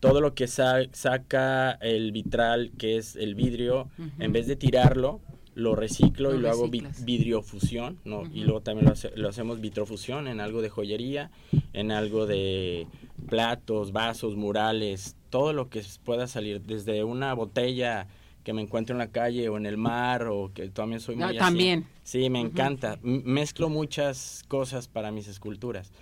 todo 0.00 0.20
lo 0.20 0.34
que 0.34 0.46
sa- 0.46 0.82
saca 0.92 1.72
el 1.80 2.12
vitral, 2.12 2.72
que 2.78 2.96
es 2.96 3.16
el 3.16 3.34
vidrio, 3.34 3.88
en 4.18 4.32
vez 4.32 4.46
de 4.46 4.56
tirarlo, 4.56 5.20
lo 5.54 5.74
reciclo 5.74 6.30
Lo 6.30 6.36
y 6.36 6.40
lo 6.40 6.50
hago 6.50 6.68
vi- 6.68 6.84
vidriofusión, 7.04 7.98
¿no? 8.04 8.22
Y 8.32 8.42
luego 8.44 8.60
también 8.60 8.86
lo, 8.86 8.92
hace- 8.92 9.10
lo 9.16 9.28
hacemos 9.28 9.60
vitrofusión 9.60 10.28
en 10.28 10.38
algo 10.40 10.62
de 10.62 10.68
joyería, 10.68 11.30
en 11.72 11.90
algo 11.90 12.26
de 12.26 12.86
platos, 13.28 13.90
vasos, 13.92 14.36
murales, 14.36 15.16
todo 15.30 15.52
lo 15.52 15.68
que 15.68 15.82
pueda 16.04 16.28
salir, 16.28 16.60
desde 16.62 17.02
una 17.02 17.34
botella 17.34 18.06
que 18.48 18.54
me 18.54 18.62
encuentro 18.62 18.94
en 18.94 18.98
la 18.98 19.08
calle 19.10 19.46
o 19.50 19.58
en 19.58 19.66
el 19.66 19.76
mar 19.76 20.26
o 20.26 20.50
que 20.54 20.70
también 20.70 21.00
soy 21.02 21.16
muy 21.16 21.24
Ah, 21.24 21.28
así. 21.28 21.36
también. 21.38 21.84
Sí, 22.02 22.30
me 22.30 22.38
Ujú. 22.40 22.48
encanta. 22.48 22.98
M- 23.04 23.20
mezclo 23.26 23.68
muchas 23.68 24.42
cosas 24.48 24.88
para 24.88 25.10
mis 25.12 25.28
esculturas. 25.28 25.92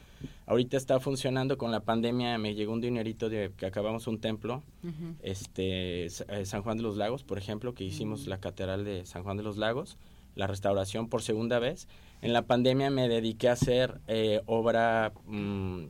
Ahorita 0.47 0.77
está 0.77 1.01
funcionando 1.01 1.59
con 1.59 1.73
la 1.73 1.81
pandemia, 1.81 2.39
me 2.39 2.55
llegó 2.55 2.73
un 2.73 2.81
dinerito 2.81 3.29
de 3.29 3.51
que 3.57 3.67
acabamos 3.67 4.07
un 4.07 4.21
templo, 4.21 4.63
Ujú. 4.85 5.17
este 5.25 6.09
Sa- 6.09 6.25
eh, 6.29 6.47
San 6.47 6.63
Juan 6.63 6.77
de 6.77 6.85
los 6.85 6.97
Lagos, 6.97 7.25
por 7.25 7.37
ejemplo, 7.37 7.75
que 7.75 7.83
hicimos 7.83 8.27
Mm. 8.27 8.31
la 8.31 8.39
catedral 8.39 8.85
de 8.85 9.05
San 9.07 9.25
Juan 9.25 9.37
de 9.37 9.43
los 9.43 9.57
Lagos, 9.57 9.99
la 10.37 10.47
restauración 10.47 11.09
por 11.09 11.23
segunda 11.23 11.59
vez. 11.59 11.89
En 12.23 12.33
la 12.33 12.43
pandemia 12.43 12.91
me 12.91 13.09
dediqué 13.09 13.49
a 13.49 13.55
hacer 13.55 14.01
eh, 14.07 14.41
obra 14.47 15.13
mm, 15.27 15.87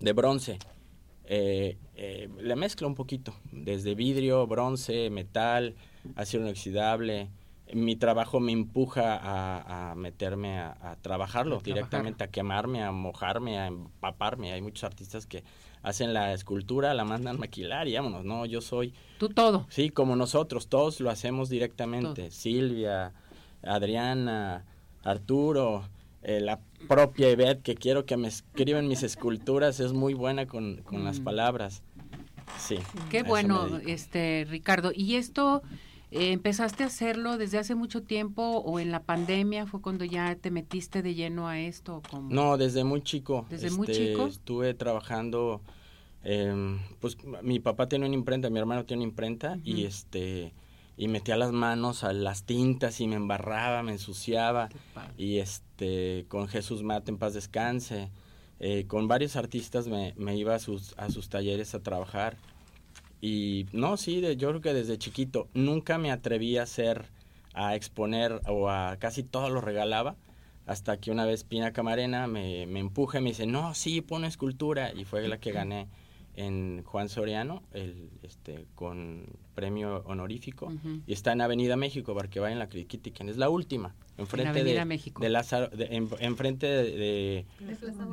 de 0.00 0.12
bronce. 0.12 0.58
Eh, 1.30 1.76
eh, 1.94 2.28
le 2.40 2.56
mezclo 2.56 2.88
un 2.88 2.94
poquito, 2.94 3.34
desde 3.52 3.94
vidrio, 3.94 4.46
bronce, 4.46 5.10
metal, 5.10 5.74
acero 6.16 6.42
inoxidable. 6.44 7.28
Mi 7.74 7.96
trabajo 7.96 8.40
me 8.40 8.52
empuja 8.52 9.14
a, 9.16 9.90
a 9.90 9.94
meterme 9.94 10.58
a, 10.58 10.70
a 10.80 10.96
trabajarlo 10.96 11.56
A 11.56 11.58
trabajar. 11.58 11.64
directamente, 11.74 12.24
a 12.24 12.28
quemarme, 12.28 12.82
a 12.82 12.92
mojarme, 12.92 13.58
a 13.58 13.66
empaparme. 13.66 14.52
Hay 14.54 14.62
muchos 14.62 14.84
artistas 14.84 15.26
que 15.26 15.44
hacen 15.82 16.14
la 16.14 16.32
escultura, 16.32 16.94
la 16.94 17.04
mandan 17.04 17.38
maquilar 17.38 17.86
y 17.86 17.94
vámonos. 17.94 18.24
No, 18.24 18.46
yo 18.46 18.62
soy, 18.62 18.94
Tú 19.18 19.28
todo. 19.28 19.66
sí, 19.68 19.90
como 19.90 20.16
nosotros, 20.16 20.68
todos 20.68 20.98
lo 21.00 21.10
hacemos 21.10 21.50
directamente. 21.50 22.22
Todo. 22.22 22.30
Silvia, 22.30 23.12
Adriana, 23.62 24.64
Arturo, 25.04 25.84
eh, 26.22 26.40
la 26.40 26.60
propia 26.88 27.30
Ivette, 27.30 27.62
que 27.62 27.74
quiero 27.74 28.04
que 28.06 28.16
me 28.16 28.28
escriban 28.28 28.88
mis 28.88 29.02
esculturas, 29.02 29.80
es 29.80 29.92
muy 29.92 30.14
buena 30.14 30.46
con, 30.46 30.82
con 30.82 31.04
las 31.04 31.20
Mm. 31.20 31.24
palabras. 31.24 31.82
Sí. 32.58 32.78
Qué 33.10 33.22
bueno, 33.22 33.78
este 33.86 34.46
Ricardo. 34.48 34.90
¿Y 34.94 35.16
esto 35.16 35.62
eh, 36.10 36.32
empezaste 36.32 36.82
a 36.84 36.86
hacerlo 36.86 37.36
desde 37.36 37.58
hace 37.58 37.74
mucho 37.74 38.02
tiempo 38.02 38.42
o 38.64 38.80
en 38.80 38.90
la 38.90 39.02
pandemia 39.02 39.66
fue 39.66 39.82
cuando 39.82 40.04
ya 40.06 40.34
te 40.36 40.50
metiste 40.50 41.02
de 41.02 41.14
lleno 41.14 41.46
a 41.46 41.58
esto? 41.60 41.96
o 41.96 42.02
cómo? 42.02 42.30
No, 42.30 42.56
desde 42.56 42.84
muy 42.84 43.02
chico. 43.02 43.44
¿Desde 43.50 43.70
muy 43.70 43.86
este, 43.90 44.08
chico? 44.12 44.26
Estuve 44.26 44.72
trabajando, 44.74 45.60
em, 46.24 46.78
pues 47.00 47.16
mi 47.42 47.60
papá 47.60 47.88
tiene 47.88 48.06
una 48.06 48.14
imprenta, 48.14 48.48
mi 48.50 48.58
hermano 48.58 48.84
tiene 48.86 49.02
una 49.02 49.10
imprenta 49.10 49.58
y 49.62 49.84
este 49.84 50.52
y 50.96 51.06
metía 51.06 51.36
las 51.36 51.52
manos 51.52 52.02
a 52.02 52.12
las 52.12 52.42
tintas 52.44 53.00
y 53.00 53.06
me 53.06 53.14
embarraba, 53.16 53.82
me 53.84 53.92
ensuciaba 53.92 54.68
y 55.16 55.38
este 55.38 55.67
con 56.28 56.48
Jesús 56.48 56.82
Mate 56.82 57.10
en 57.10 57.18
paz 57.18 57.34
descanse, 57.34 58.10
eh, 58.60 58.84
con 58.86 59.08
varios 59.08 59.36
artistas 59.36 59.86
me, 59.88 60.14
me 60.16 60.36
iba 60.36 60.54
a 60.54 60.58
sus 60.58 60.94
a 60.98 61.10
sus 61.10 61.28
talleres 61.28 61.74
a 61.74 61.80
trabajar. 61.82 62.36
Y 63.20 63.66
no 63.72 63.96
sí, 63.96 64.20
de- 64.20 64.36
yo 64.36 64.48
creo 64.50 64.60
que 64.60 64.74
desde 64.74 64.98
chiquito 64.98 65.48
nunca 65.54 65.98
me 65.98 66.10
atreví 66.12 66.56
a 66.56 66.62
hacer 66.62 67.06
a 67.54 67.74
exponer 67.74 68.40
o 68.46 68.68
a 68.70 68.96
casi 68.98 69.22
todo 69.24 69.48
lo 69.50 69.60
regalaba 69.60 70.14
hasta 70.66 70.98
que 70.98 71.10
una 71.10 71.24
vez 71.24 71.44
Pina 71.44 71.72
Camarena 71.72 72.26
me, 72.28 72.66
me 72.66 72.78
empuja 72.80 73.18
y 73.18 73.22
me 73.22 73.30
dice, 73.30 73.46
no, 73.46 73.74
sí, 73.74 74.00
pone 74.02 74.26
escultura. 74.28 74.92
Y 74.94 75.04
fue 75.04 75.26
la 75.26 75.38
que 75.38 75.50
gané 75.50 75.88
en 76.38 76.82
Juan 76.84 77.08
Soriano, 77.08 77.62
el, 77.72 78.10
este, 78.22 78.66
con 78.76 79.26
premio 79.54 80.02
honorífico. 80.06 80.72
Y 81.06 81.12
está 81.12 81.32
en 81.32 81.40
Avenida 81.40 81.76
México, 81.76 82.14
para 82.14 82.30
que 82.30 82.38
vayan 82.38 82.60
la 82.60 82.68
critiquen. 82.68 83.28
Es 83.28 83.36
la 83.38 83.48
última, 83.50 83.92
enfrente 84.16 84.50
Avenida 84.50 84.78
de, 84.80 84.84
México. 84.84 85.20
de 85.20 85.28
Lázaro, 85.30 85.68
de- 85.76 85.86
en, 85.96 86.08
enfrente 86.20 86.66
de, 86.66 86.84
de, 86.96 87.46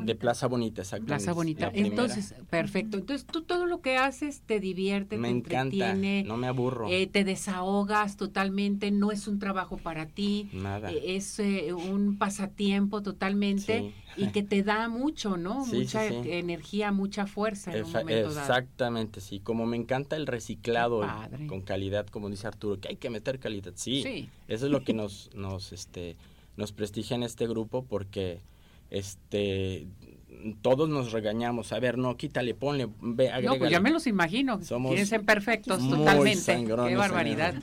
de 0.05 0.15
Plaza 0.15 0.47
Bonita, 0.47 0.81
exactamente. 0.81 1.07
Plaza 1.23 1.33
Bonita. 1.33 1.65
la 1.67 1.71
primera. 1.71 1.89
Entonces, 1.89 2.33
perfecto. 2.49 2.97
Entonces, 2.97 3.27
tú 3.27 3.43
todo 3.43 3.67
lo 3.67 3.81
que 3.81 3.95
haces 3.97 4.41
te 4.41 4.59
divierte, 4.59 5.17
me 5.17 5.27
te 5.29 5.35
encanta, 5.35 5.61
entretiene, 5.61 6.23
no 6.23 6.35
me 6.38 6.47
aburro, 6.47 6.88
eh, 6.89 7.05
te 7.05 7.23
desahogas 7.23 8.17
totalmente, 8.17 8.89
no 8.89 9.11
es 9.11 9.27
un 9.27 9.38
trabajo 9.38 9.77
para 9.77 10.07
ti, 10.07 10.49
nada. 10.51 10.91
eh, 10.91 11.15
es 11.15 11.38
eh, 11.39 11.73
un 11.73 12.17
pasatiempo 12.17 13.03
totalmente 13.03 13.91
Sí. 14.15 14.23
y 14.23 14.27
que 14.27 14.41
te 14.43 14.63
da 14.63 14.89
mucho, 14.89 15.38
¿no? 15.38 15.63
Sí, 15.69 15.77
mucha 15.79 16.07
sí. 16.09 16.15
energía, 16.25 16.91
mucha 16.91 17.27
fuerza 17.27 17.71
en 17.75 17.83
un. 17.85 17.91
Exactamente, 18.21 19.21
sí. 19.21 19.39
Como 19.39 19.65
me 19.65 19.78
encanta 19.78 20.15
el 20.15 20.28
reciclado 20.28 21.01
con 21.47 21.62
calidad, 21.62 22.08
como 22.08 22.30
dice 22.30 22.47
Arturo, 22.47 22.80
que 22.80 22.89
hay 22.89 22.95
que 22.95 23.10
meter 23.10 23.39
calidad. 23.39 23.73
Sí, 23.75 24.01
Sí. 24.04 24.30
eso 24.47 24.65
es 24.65 24.71
lo 24.71 24.84
que 24.84 24.93
nos, 24.93 25.30
nos, 25.36 25.71
este, 25.73 26.15
nos 26.58 26.71
prestigian 26.71 27.23
este 27.23 27.47
grupo 27.47 27.84
porque 27.86 28.41
este 28.89 29.88
todos 30.62 30.89
nos 30.89 31.12
regañamos. 31.12 31.71
A 31.71 31.80
ver, 31.80 31.97
no, 31.97 32.17
quítale, 32.17 32.54
ponle, 32.54 32.89
ve, 33.01 33.30
agrégale. 33.30 33.45
No, 33.45 33.58
pues 33.58 33.71
ya 33.71 33.80
me 33.80 33.91
los 33.91 34.06
imagino. 34.08 34.62
Somos 34.63 34.89
Quieren 34.89 35.08
ser 35.08 35.23
perfectos 35.23 35.80
muy 35.80 35.97
totalmente. 35.99 36.43
Qué 36.45 36.62
en 36.62 36.97
barbaridad. 36.97 37.56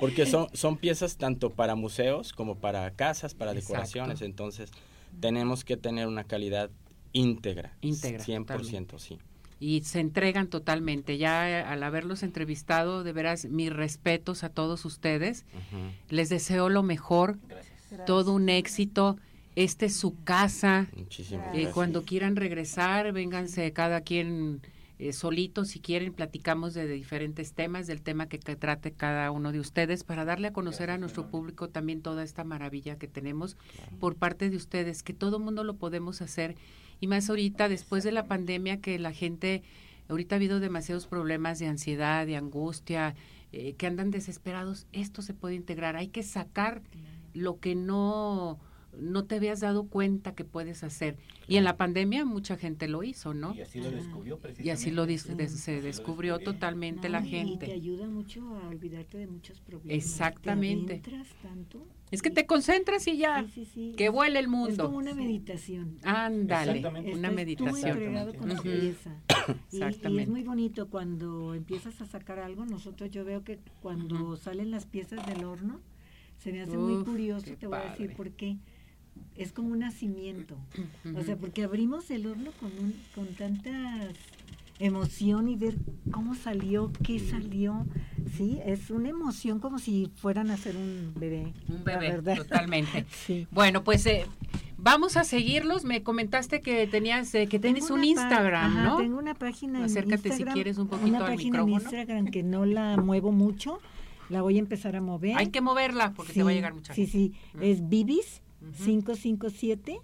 Porque 0.00 0.26
son, 0.26 0.48
son 0.52 0.76
piezas 0.76 1.16
tanto 1.16 1.50
para 1.50 1.74
museos 1.74 2.32
como 2.32 2.56
para 2.58 2.90
casas, 2.92 3.34
para 3.34 3.52
Exacto. 3.52 3.68
decoraciones. 3.72 4.22
Entonces, 4.22 4.70
tenemos 5.20 5.64
que 5.64 5.76
tener 5.76 6.06
una 6.06 6.24
calidad 6.24 6.70
íntegra. 7.12 7.76
Íntegra, 7.80 8.24
100%, 8.24 8.98
sí. 8.98 9.18
Y 9.60 9.82
se 9.82 10.00
entregan 10.00 10.48
totalmente. 10.48 11.18
Ya 11.18 11.48
eh, 11.50 11.62
al 11.62 11.82
haberlos 11.82 12.22
entrevistado, 12.22 13.02
de 13.04 13.12
veras, 13.12 13.46
mis 13.46 13.72
respetos 13.72 14.44
a 14.44 14.48
todos 14.48 14.84
ustedes. 14.84 15.44
Les 16.08 16.28
deseo 16.28 16.68
lo 16.68 16.82
mejor, 16.82 17.38
todo 18.06 18.32
un 18.34 18.48
éxito. 18.48 19.16
Esta 19.56 19.86
es 19.86 19.96
su 19.96 20.14
casa. 20.22 20.86
Muchísimas 20.96 21.46
Eh, 21.48 21.50
gracias. 21.52 21.74
cuando 21.74 22.04
quieran 22.04 22.36
regresar, 22.36 23.12
vénganse 23.12 23.72
cada 23.72 24.02
quien 24.02 24.60
eh, 25.00 25.12
solito, 25.12 25.64
si 25.64 25.80
quieren, 25.80 26.12
platicamos 26.12 26.74
de, 26.74 26.86
de 26.86 26.94
diferentes 26.94 27.52
temas, 27.52 27.86
del 27.86 28.00
tema 28.02 28.26
que, 28.28 28.38
que 28.38 28.56
trate 28.56 28.92
cada 28.92 29.30
uno 29.32 29.50
de 29.52 29.60
ustedes, 29.60 30.02
para 30.04 30.24
darle 30.24 30.48
a 30.48 30.52
conocer 30.52 30.90
a 30.90 30.98
nuestro 30.98 31.26
público 31.28 31.68
también 31.68 32.02
toda 32.02 32.22
esta 32.24 32.42
maravilla 32.44 32.96
que 32.98 33.06
tenemos 33.08 33.56
por 34.00 34.16
parte 34.16 34.50
de 34.50 34.56
ustedes, 34.56 35.02
que 35.04 35.12
todo 35.12 35.38
mundo 35.40 35.62
lo 35.64 35.74
podemos 35.74 36.20
hacer, 36.20 36.56
y 37.00 37.06
más 37.06 37.28
ahorita, 37.30 37.68
después 37.68 38.04
de 38.04 38.12
la 38.12 38.26
pandemia, 38.26 38.80
que 38.80 38.98
la 38.98 39.12
gente, 39.12 39.62
ahorita 40.08 40.34
ha 40.34 40.38
habido 40.38 40.60
demasiados 40.60 41.06
problemas 41.06 41.58
de 41.58 41.66
ansiedad, 41.66 42.26
de 42.26 42.36
angustia, 42.36 43.14
eh, 43.52 43.74
que 43.74 43.86
andan 43.86 44.10
desesperados, 44.10 44.86
esto 44.92 45.22
se 45.22 45.34
puede 45.34 45.54
integrar, 45.54 45.96
hay 45.96 46.08
que 46.08 46.22
sacar 46.22 46.82
lo 47.34 47.60
que 47.60 47.74
no 47.74 48.58
no 48.98 49.24
te 49.24 49.36
habías 49.36 49.60
dado 49.60 49.86
cuenta 49.88 50.34
que 50.34 50.44
puedes 50.44 50.82
hacer. 50.84 51.16
Y 51.46 51.56
en 51.56 51.64
la 51.64 51.76
pandemia 51.76 52.24
mucha 52.24 52.56
gente 52.56 52.88
lo 52.88 53.02
hizo, 53.02 53.32
¿no? 53.34 53.54
Y 53.54 53.62
así 53.62 53.80
lo 53.80 53.90
descubrió 53.90 54.38
Y 54.58 54.70
así 54.70 54.90
lo 54.90 55.04
dis- 55.04 55.24
precisamente. 55.24 55.48
se 55.56 55.80
descubrió 55.80 56.38
totalmente 56.38 57.08
la 57.08 57.20
No, 57.20 57.26
Y 57.26 57.30
te 57.30 57.36
gente. 57.38 57.72
ayuda 57.72 58.06
mucho 58.08 58.42
a 58.58 58.68
olvidarte 58.68 59.18
de 59.18 59.26
muchos 59.26 59.60
problemas. 59.60 59.94
Exactamente. 59.94 60.98
Te 60.98 61.10
tanto. 61.42 61.86
Es 62.10 62.22
que 62.22 62.30
te 62.30 62.46
concentras 62.46 63.06
y 63.06 63.18
ya, 63.18 63.44
Sí, 63.44 63.50
sí, 63.54 63.64
sí. 63.66 63.92
que 63.96 64.06
Es- 64.06 64.12
vuele 64.12 64.38
el 64.38 64.46
Es 64.46 64.50
como 64.50 64.66
mundo. 64.66 64.88
una 64.90 65.14
meditación. 65.14 65.98
Ándale, 66.02 66.82
una 67.12 67.28
tú 67.28 67.34
meditación. 67.34 68.34
con. 68.36 68.50
Y- 69.72 69.82
es 69.82 70.28
muy 70.28 70.42
bonito 70.42 70.88
cuando 70.88 71.54
empiezas 71.54 72.00
a 72.00 72.06
sacar 72.06 72.38
algo. 72.38 72.64
Nosotros 72.66 73.10
yo 73.10 73.24
veo 73.24 73.44
que 73.44 73.58
cuando 73.80 74.36
salen 74.36 74.70
las 74.70 74.86
piezas 74.86 75.24
del 75.26 75.44
horno, 75.44 75.80
se 76.38 76.52
me 76.52 76.62
hace 76.62 76.76
muy 76.76 77.04
curioso, 77.04 77.54
te 77.58 77.66
voy 77.66 77.78
a 77.78 77.90
decir 77.90 78.14
por 78.14 78.30
qué. 78.32 78.56
Es 79.36 79.52
como 79.52 79.68
un 79.70 79.80
nacimiento. 79.80 80.56
O 81.16 81.22
sea, 81.22 81.36
porque 81.36 81.62
abrimos 81.64 82.10
el 82.10 82.26
horno 82.26 82.50
con, 82.60 82.70
un, 82.78 82.94
con 83.14 83.26
tanta 83.34 83.70
emoción 84.80 85.48
y 85.48 85.56
ver 85.56 85.76
cómo 86.12 86.34
salió, 86.34 86.92
qué 87.04 87.18
salió. 87.18 87.86
Sí, 88.36 88.58
es 88.64 88.90
una 88.90 89.08
emoción 89.08 89.58
como 89.58 89.78
si 89.78 90.10
fueran 90.16 90.50
a 90.50 90.54
hacer 90.54 90.76
un 90.76 91.12
bebé. 91.16 91.52
Un 91.68 91.84
bebé, 91.84 92.20
totalmente. 92.36 93.04
Sí. 93.26 93.46
Bueno, 93.50 93.82
pues 93.84 94.06
eh, 94.06 94.24
vamos 94.76 95.16
a 95.16 95.24
seguirlos. 95.24 95.84
Me 95.84 96.02
comentaste 96.02 96.60
que 96.60 96.86
tenías, 96.86 97.34
eh, 97.34 97.46
que 97.48 97.58
tienes 97.58 97.90
un 97.90 98.04
Instagram, 98.04 98.70
ajá, 98.72 98.84
¿no? 98.84 98.96
Tengo 98.98 99.18
una 99.18 99.34
página 99.34 99.84
Acércate 99.84 100.14
en 100.16 100.22
si 100.22 100.28
Instagram. 100.28 100.54
quieres 100.54 100.78
un 100.78 100.88
poquito 100.88 101.08
Una 101.08 101.18
al 101.18 101.26
página 101.34 101.60
en. 101.60 101.68
Instagram 101.70 102.26
que 102.26 102.42
no 102.42 102.64
la 102.66 102.96
muevo 102.96 103.32
mucho. 103.32 103.80
La 104.28 104.42
voy 104.42 104.56
a 104.56 104.58
empezar 104.58 104.94
a 104.94 105.00
mover. 105.00 105.36
Hay 105.38 105.48
que 105.48 105.62
moverla 105.62 106.12
porque 106.12 106.34
te 106.34 106.42
va 106.42 106.50
a 106.50 106.54
llegar 106.54 106.74
mucha 106.74 106.92
Sí, 106.94 107.06
gente. 107.06 107.34
sí. 107.58 107.60
Es 107.62 107.88
Bibis. 107.88 108.42
557. 108.72 109.98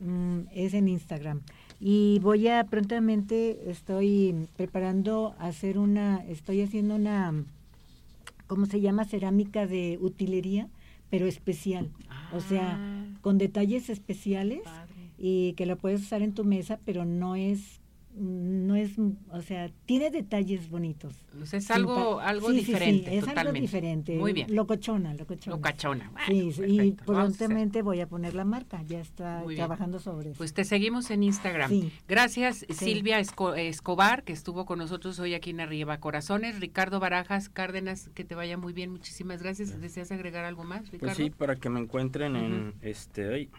mm, 0.00 0.40
es 0.52 0.74
en 0.74 0.88
Instagram. 0.88 1.42
Y 1.80 2.18
voy 2.22 2.48
a 2.48 2.64
prontamente, 2.64 3.70
estoy 3.70 4.48
preparando 4.56 5.34
hacer 5.38 5.78
una, 5.78 6.24
estoy 6.28 6.62
haciendo 6.62 6.94
una, 6.96 7.44
¿cómo 8.46 8.66
se 8.66 8.80
llama? 8.80 9.04
Cerámica 9.04 9.66
de 9.66 9.98
utilería, 10.00 10.68
pero 11.10 11.26
especial. 11.26 11.90
O 12.32 12.40
sea, 12.40 12.78
Ah, 12.80 13.04
con 13.20 13.36
detalles 13.38 13.90
especiales 13.90 14.62
padre. 14.62 15.10
y 15.18 15.52
que 15.54 15.66
la 15.66 15.76
puedes 15.76 16.00
usar 16.00 16.22
en 16.22 16.32
tu 16.34 16.44
mesa, 16.44 16.78
pero 16.84 17.04
no 17.04 17.36
es, 17.36 17.80
no 18.14 18.76
es, 18.76 18.92
o 19.30 19.40
sea, 19.40 19.70
tiene 19.86 20.10
detalles 20.10 20.68
bonitos. 20.68 21.14
O 21.40 21.46
sea, 21.46 21.58
es 21.58 21.70
algo, 21.70 22.20
algo 22.20 22.50
sí, 22.50 22.58
sí, 22.58 22.60
sí, 22.60 22.66
diferente, 22.72 23.14
es 23.14 23.20
totalmente. 23.20 23.40
algo 23.40 23.52
diferente. 23.60 24.16
Muy 24.18 24.32
bien. 24.34 24.54
Locochona, 24.54 25.14
locochona. 25.14 25.56
Locachona. 25.56 26.10
Bueno, 26.10 26.26
Sí, 26.26 26.52
sí, 26.52 26.62
y 26.66 26.90
a 27.00 27.04
prontamente 27.04 27.80
voy 27.82 28.00
a 28.00 28.06
poner 28.06 28.34
la 28.34 28.44
marca, 28.44 28.82
ya 28.82 29.00
está 29.00 29.38
Muy 29.40 29.54
bien. 29.54 29.60
trabajando 29.60 29.98
sobre 29.98 30.30
eso. 30.30 30.38
Pues 30.38 30.52
te 30.52 30.64
seguimos 30.64 31.10
en 31.10 31.22
Instagram. 31.22 31.70
Sí. 31.70 31.90
Gracias 32.06 32.66
Silvia 32.68 33.18
Esco- 33.18 33.56
Escobar, 33.56 34.24
que 34.24 34.32
estuvo 34.34 34.66
con 34.66 34.78
nosotros 34.78 35.18
hoy 35.18 35.32
aquí 35.34 35.50
en 35.50 35.60
Arriba 35.60 35.98
Corazones. 35.98 36.60
Ricardo 36.60 37.00
Barajas 37.00 37.48
Cárdenas, 37.48 38.10
que 38.14 38.24
te 38.24 38.34
vaya 38.34 38.58
muy 38.58 38.72
bien. 38.74 38.90
Muchísimas 38.90 39.42
gracias. 39.42 39.80
¿Deseas 39.80 40.12
agregar 40.12 40.44
algo 40.44 40.64
más, 40.64 40.90
Ricardo? 40.90 41.14
Pues 41.14 41.16
sí, 41.16 41.30
para 41.30 41.56
que 41.56 41.70
me 41.70 41.80
encuentren 41.80 42.36
en 42.36 42.74
este 42.82 43.26
hoy. 43.26 43.50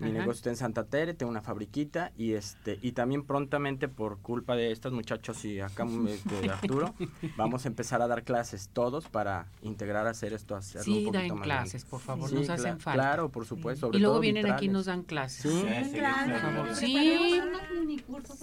Mi 0.00 0.08
ajá. 0.08 0.18
negocio 0.18 0.32
está 0.32 0.50
en 0.50 0.56
Santa 0.56 0.84
Tere, 0.84 1.14
tengo 1.14 1.30
una 1.30 1.42
fabriquita 1.42 2.10
y 2.18 2.32
este 2.32 2.78
y 2.82 2.90
también 2.92 3.24
prontamente 3.24 3.86
por 3.88 4.18
culpa 4.18 4.56
de 4.56 4.72
estos 4.72 4.92
muchachos 4.92 5.44
y 5.44 5.60
acá 5.60 5.86
este, 6.08 6.40
de 6.40 6.50
Arturo, 6.50 6.92
vamos 7.36 7.64
a 7.64 7.68
empezar 7.68 8.02
a 8.02 8.08
dar 8.08 8.24
clases 8.24 8.68
todos 8.72 9.08
para 9.08 9.46
integrar 9.62 10.08
hacer 10.08 10.32
esto, 10.32 10.56
hacerlo 10.56 10.92
un 10.92 10.98
Sí, 10.98 11.04
poquito 11.06 11.18
den 11.22 11.34
más 11.34 11.42
clases, 11.44 11.82
grande. 11.82 11.90
por 11.90 12.00
favor, 12.00 12.28
Sí, 12.28 12.34
nos 12.34 12.50
hacen 12.50 12.80
falta. 12.80 13.00
Claro, 13.00 13.28
por 13.30 13.46
supuesto. 13.46 13.86
sobre 13.86 13.98
Y 13.98 14.00
luego 14.00 14.14
todo 14.14 14.22
vienen 14.22 14.46
aquí 14.50 14.64
y 14.66 14.68
nos 14.68 14.86
dan 14.86 15.02
clases. 15.04 15.42
Sí. 15.52 15.64
Sí, 15.84 16.00
favor. 16.40 16.74
Sí, 16.74 17.40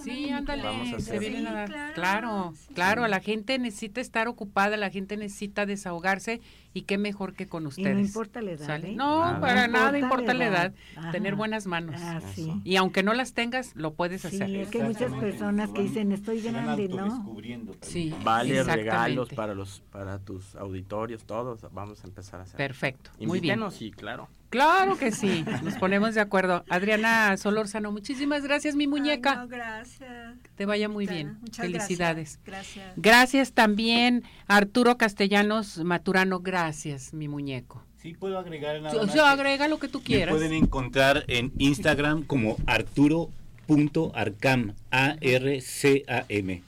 sí, 0.02 0.30
ándale, 0.30 0.62
Vamos 0.62 0.88
a 0.88 0.90
se 0.92 0.96
hacer. 0.96 1.20
vienen 1.20 1.46
a 1.46 1.66
Sí, 1.66 1.72
dar. 1.72 1.92
claro, 1.94 1.94
Claro, 1.94 2.52
sí. 2.56 2.74
claro, 2.74 3.06
la 3.08 3.20
gente 3.20 3.58
necesita 3.58 4.00
estar 4.00 4.28
ocupada, 4.28 4.76
la 4.76 4.90
gente 4.90 5.16
necesita 5.16 5.66
desahogarse 5.66 6.40
y 6.74 6.82
qué 6.82 6.98
mejor 6.98 7.34
que 7.34 7.46
con 7.48 7.64
y 7.64 7.66
ustedes. 7.66 7.94
no 7.94 8.00
importa 8.00 8.40
la 8.42 8.52
edad. 8.52 8.66
¿Sale? 8.66 8.90
¿eh? 8.92 8.96
No, 8.96 9.20
Nada. 9.20 9.40
para 9.40 9.66
No 9.66 9.72
nada 9.74 9.98
importa 9.98 10.34
la 10.34 10.46
edad. 10.46 10.74
edad. 10.96 11.12
Tener 11.12 11.34
buenas 11.34 11.66
manos. 11.66 12.00
Ah, 12.02 12.20
sí. 12.34 12.52
Y 12.64 12.76
aunque 12.76 13.02
no 13.02 13.12
las 13.14 13.34
tengas, 13.34 13.74
lo 13.76 13.94
puedes 13.94 14.22
Sí, 14.22 14.28
hacer. 14.28 14.50
es 14.56 14.68
que 14.68 14.80
hay 14.82 14.88
muchas 14.88 15.12
personas 15.14 15.70
que 15.70 15.82
dicen, 15.82 16.12
estoy 16.12 16.40
grande, 16.40 16.88
¿no? 16.88 17.34
Sí. 17.82 18.14
Vale, 18.24 18.62
regalos 18.62 19.28
para 19.30 19.54
los 19.54 19.80
para 19.90 20.18
tus 20.18 20.54
auditorios, 20.56 21.24
todos. 21.24 21.60
Vamos 21.72 22.02
a 22.04 22.06
empezar 22.06 22.40
a 22.40 22.44
hacer. 22.44 22.56
Perfecto, 22.56 23.10
muy 23.18 23.40
bien. 23.40 23.54
Invítenos, 23.54 23.74
sí, 23.74 23.90
claro. 23.90 24.28
Claro 24.52 24.98
que 24.98 25.12
sí, 25.12 25.46
nos 25.62 25.76
ponemos 25.76 26.14
de 26.14 26.20
acuerdo. 26.20 26.62
Adriana 26.68 27.34
Solórzano, 27.38 27.90
muchísimas 27.90 28.42
gracias, 28.42 28.76
mi 28.76 28.86
muñeca. 28.86 29.32
Ay, 29.32 29.38
no, 29.38 29.48
gracias. 29.48 30.38
Que 30.42 30.50
te 30.54 30.66
vaya 30.66 30.90
muy 30.90 31.06
bien. 31.06 31.38
Muchas 31.40 31.64
Felicidades. 31.64 32.38
Gracias. 32.44 32.74
gracias. 32.76 32.92
Gracias 32.96 33.52
también 33.54 34.24
Arturo 34.46 34.98
Castellanos 34.98 35.78
Maturano, 35.78 36.40
gracias, 36.40 37.14
mi 37.14 37.28
muñeco. 37.28 37.82
Sí, 38.02 38.12
puedo 38.12 38.38
agregar 38.38 38.78
nada 38.82 38.94
O 39.00 39.06
más 39.06 39.14
que 39.14 39.20
agrega 39.20 39.68
lo 39.68 39.78
que 39.78 39.88
tú 39.88 40.00
Me 40.00 40.04
quieras. 40.04 40.34
pueden 40.34 40.52
encontrar 40.52 41.24
en 41.28 41.50
Instagram 41.56 42.22
como 42.24 42.58
arturo.arcam, 42.66 44.74
A-R-C-A-M. 44.90 46.62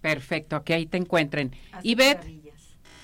Perfecto, 0.00 0.62
que 0.62 0.74
ahí 0.74 0.86
te 0.86 0.98
encuentren. 0.98 1.50
Beth, 1.82 2.18
maravillas. 2.18 2.43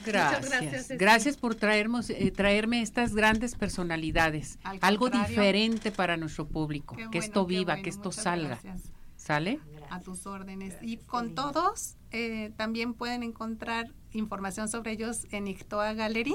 Gracias. 0.04 0.88
gracias, 0.88 1.36
por 1.36 1.54
traernos, 1.54 2.10
eh, 2.10 2.30
traerme 2.34 2.82
estas 2.82 3.14
grandes 3.14 3.54
personalidades. 3.54 4.58
Al 4.64 4.78
Algo 4.82 5.10
diferente 5.10 5.90
para 5.90 6.16
nuestro 6.16 6.46
público. 6.46 6.96
Que 7.10 7.18
esto 7.18 7.46
viva, 7.46 7.74
bueno, 7.74 7.82
que 7.82 7.90
esto 7.90 8.12
salga. 8.12 8.60
gracias. 8.62 8.92
¿Sale? 9.16 9.60
A 9.90 10.00
tus 10.00 10.26
órdenes. 10.26 10.76
Y 10.82 10.96
con 10.96 11.34
todos 11.34 11.96
eh, 12.10 12.52
también 12.56 12.94
pueden 12.94 13.22
encontrar 13.22 13.92
información 14.12 14.68
sobre 14.68 14.92
ellos 14.92 15.26
en 15.30 15.46
Ictoa 15.46 15.92
Gallery. 15.94 16.34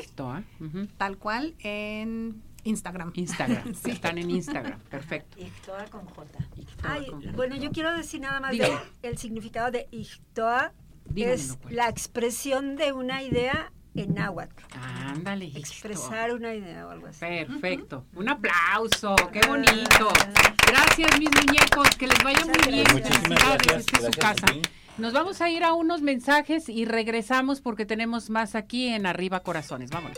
Ujú. 0.60 0.88
tal 0.98 1.18
cual 1.18 1.56
en 1.60 2.42
Instagram. 2.64 3.12
Instagram. 3.16 3.74
Están 3.86 4.18
en 4.18 4.30
Instagram. 4.30 4.80
Perfecto. 4.82 5.40
Ictoa 5.40 5.86
con 5.86 6.06
J. 6.06 6.40
Ictoa 6.58 6.92
Ay, 6.94 7.08
con- 7.08 7.32
bueno, 7.36 7.56
yo 7.56 7.72
quiero 7.72 7.96
decir 7.96 8.22
nada 8.22 8.40
más 8.40 8.52
de 8.52 8.58
Dígame. 8.66 8.82
el 9.04 9.18
significado 9.18 9.72
de 9.72 9.88
Es 11.16 11.58
pues. 11.62 11.74
la 11.74 11.90
expresión 11.90 12.76
de 12.76 12.92
una 12.94 13.24
idea 13.24 13.72
en 13.96 14.14
náhuatl. 14.14 14.64
Ándale. 15.08 15.52
Expresar 15.56 16.34
una 16.34 16.54
idea 16.54 16.88
o 16.88 16.90
algo 16.92 17.08
así. 17.08 17.20
Perfecto. 17.20 18.06
Un 18.16 18.30
aplauso. 18.30 19.16
Qué 19.32 19.42
bonito. 19.48 20.10
Gracias, 20.68 21.20
mis 21.20 21.30
muñecos. 21.32 21.90
Que 21.98 22.08
les 22.08 22.24
vaya 22.24 22.46
muy 22.46 22.74
bien. 22.74 22.86
Felicidades. 22.86 23.68
gracias. 23.68 23.86
Es 23.94 24.06
su 24.06 24.20
casa. 24.20 24.48
Nos 24.98 25.12
vamos 25.12 25.42
a 25.42 25.50
ir 25.50 25.64
a 25.64 25.74
unos 25.74 26.02
mensajes 26.02 26.70
y 26.70 26.86
regresamos 26.86 27.60
porque 27.60 27.86
tenemos 27.86 28.30
más 28.30 28.56
aquí 28.56 28.88
en 28.88 29.06
Arriba 29.06 29.42
Corazones. 29.42 29.90
Vámonos. 29.90 30.14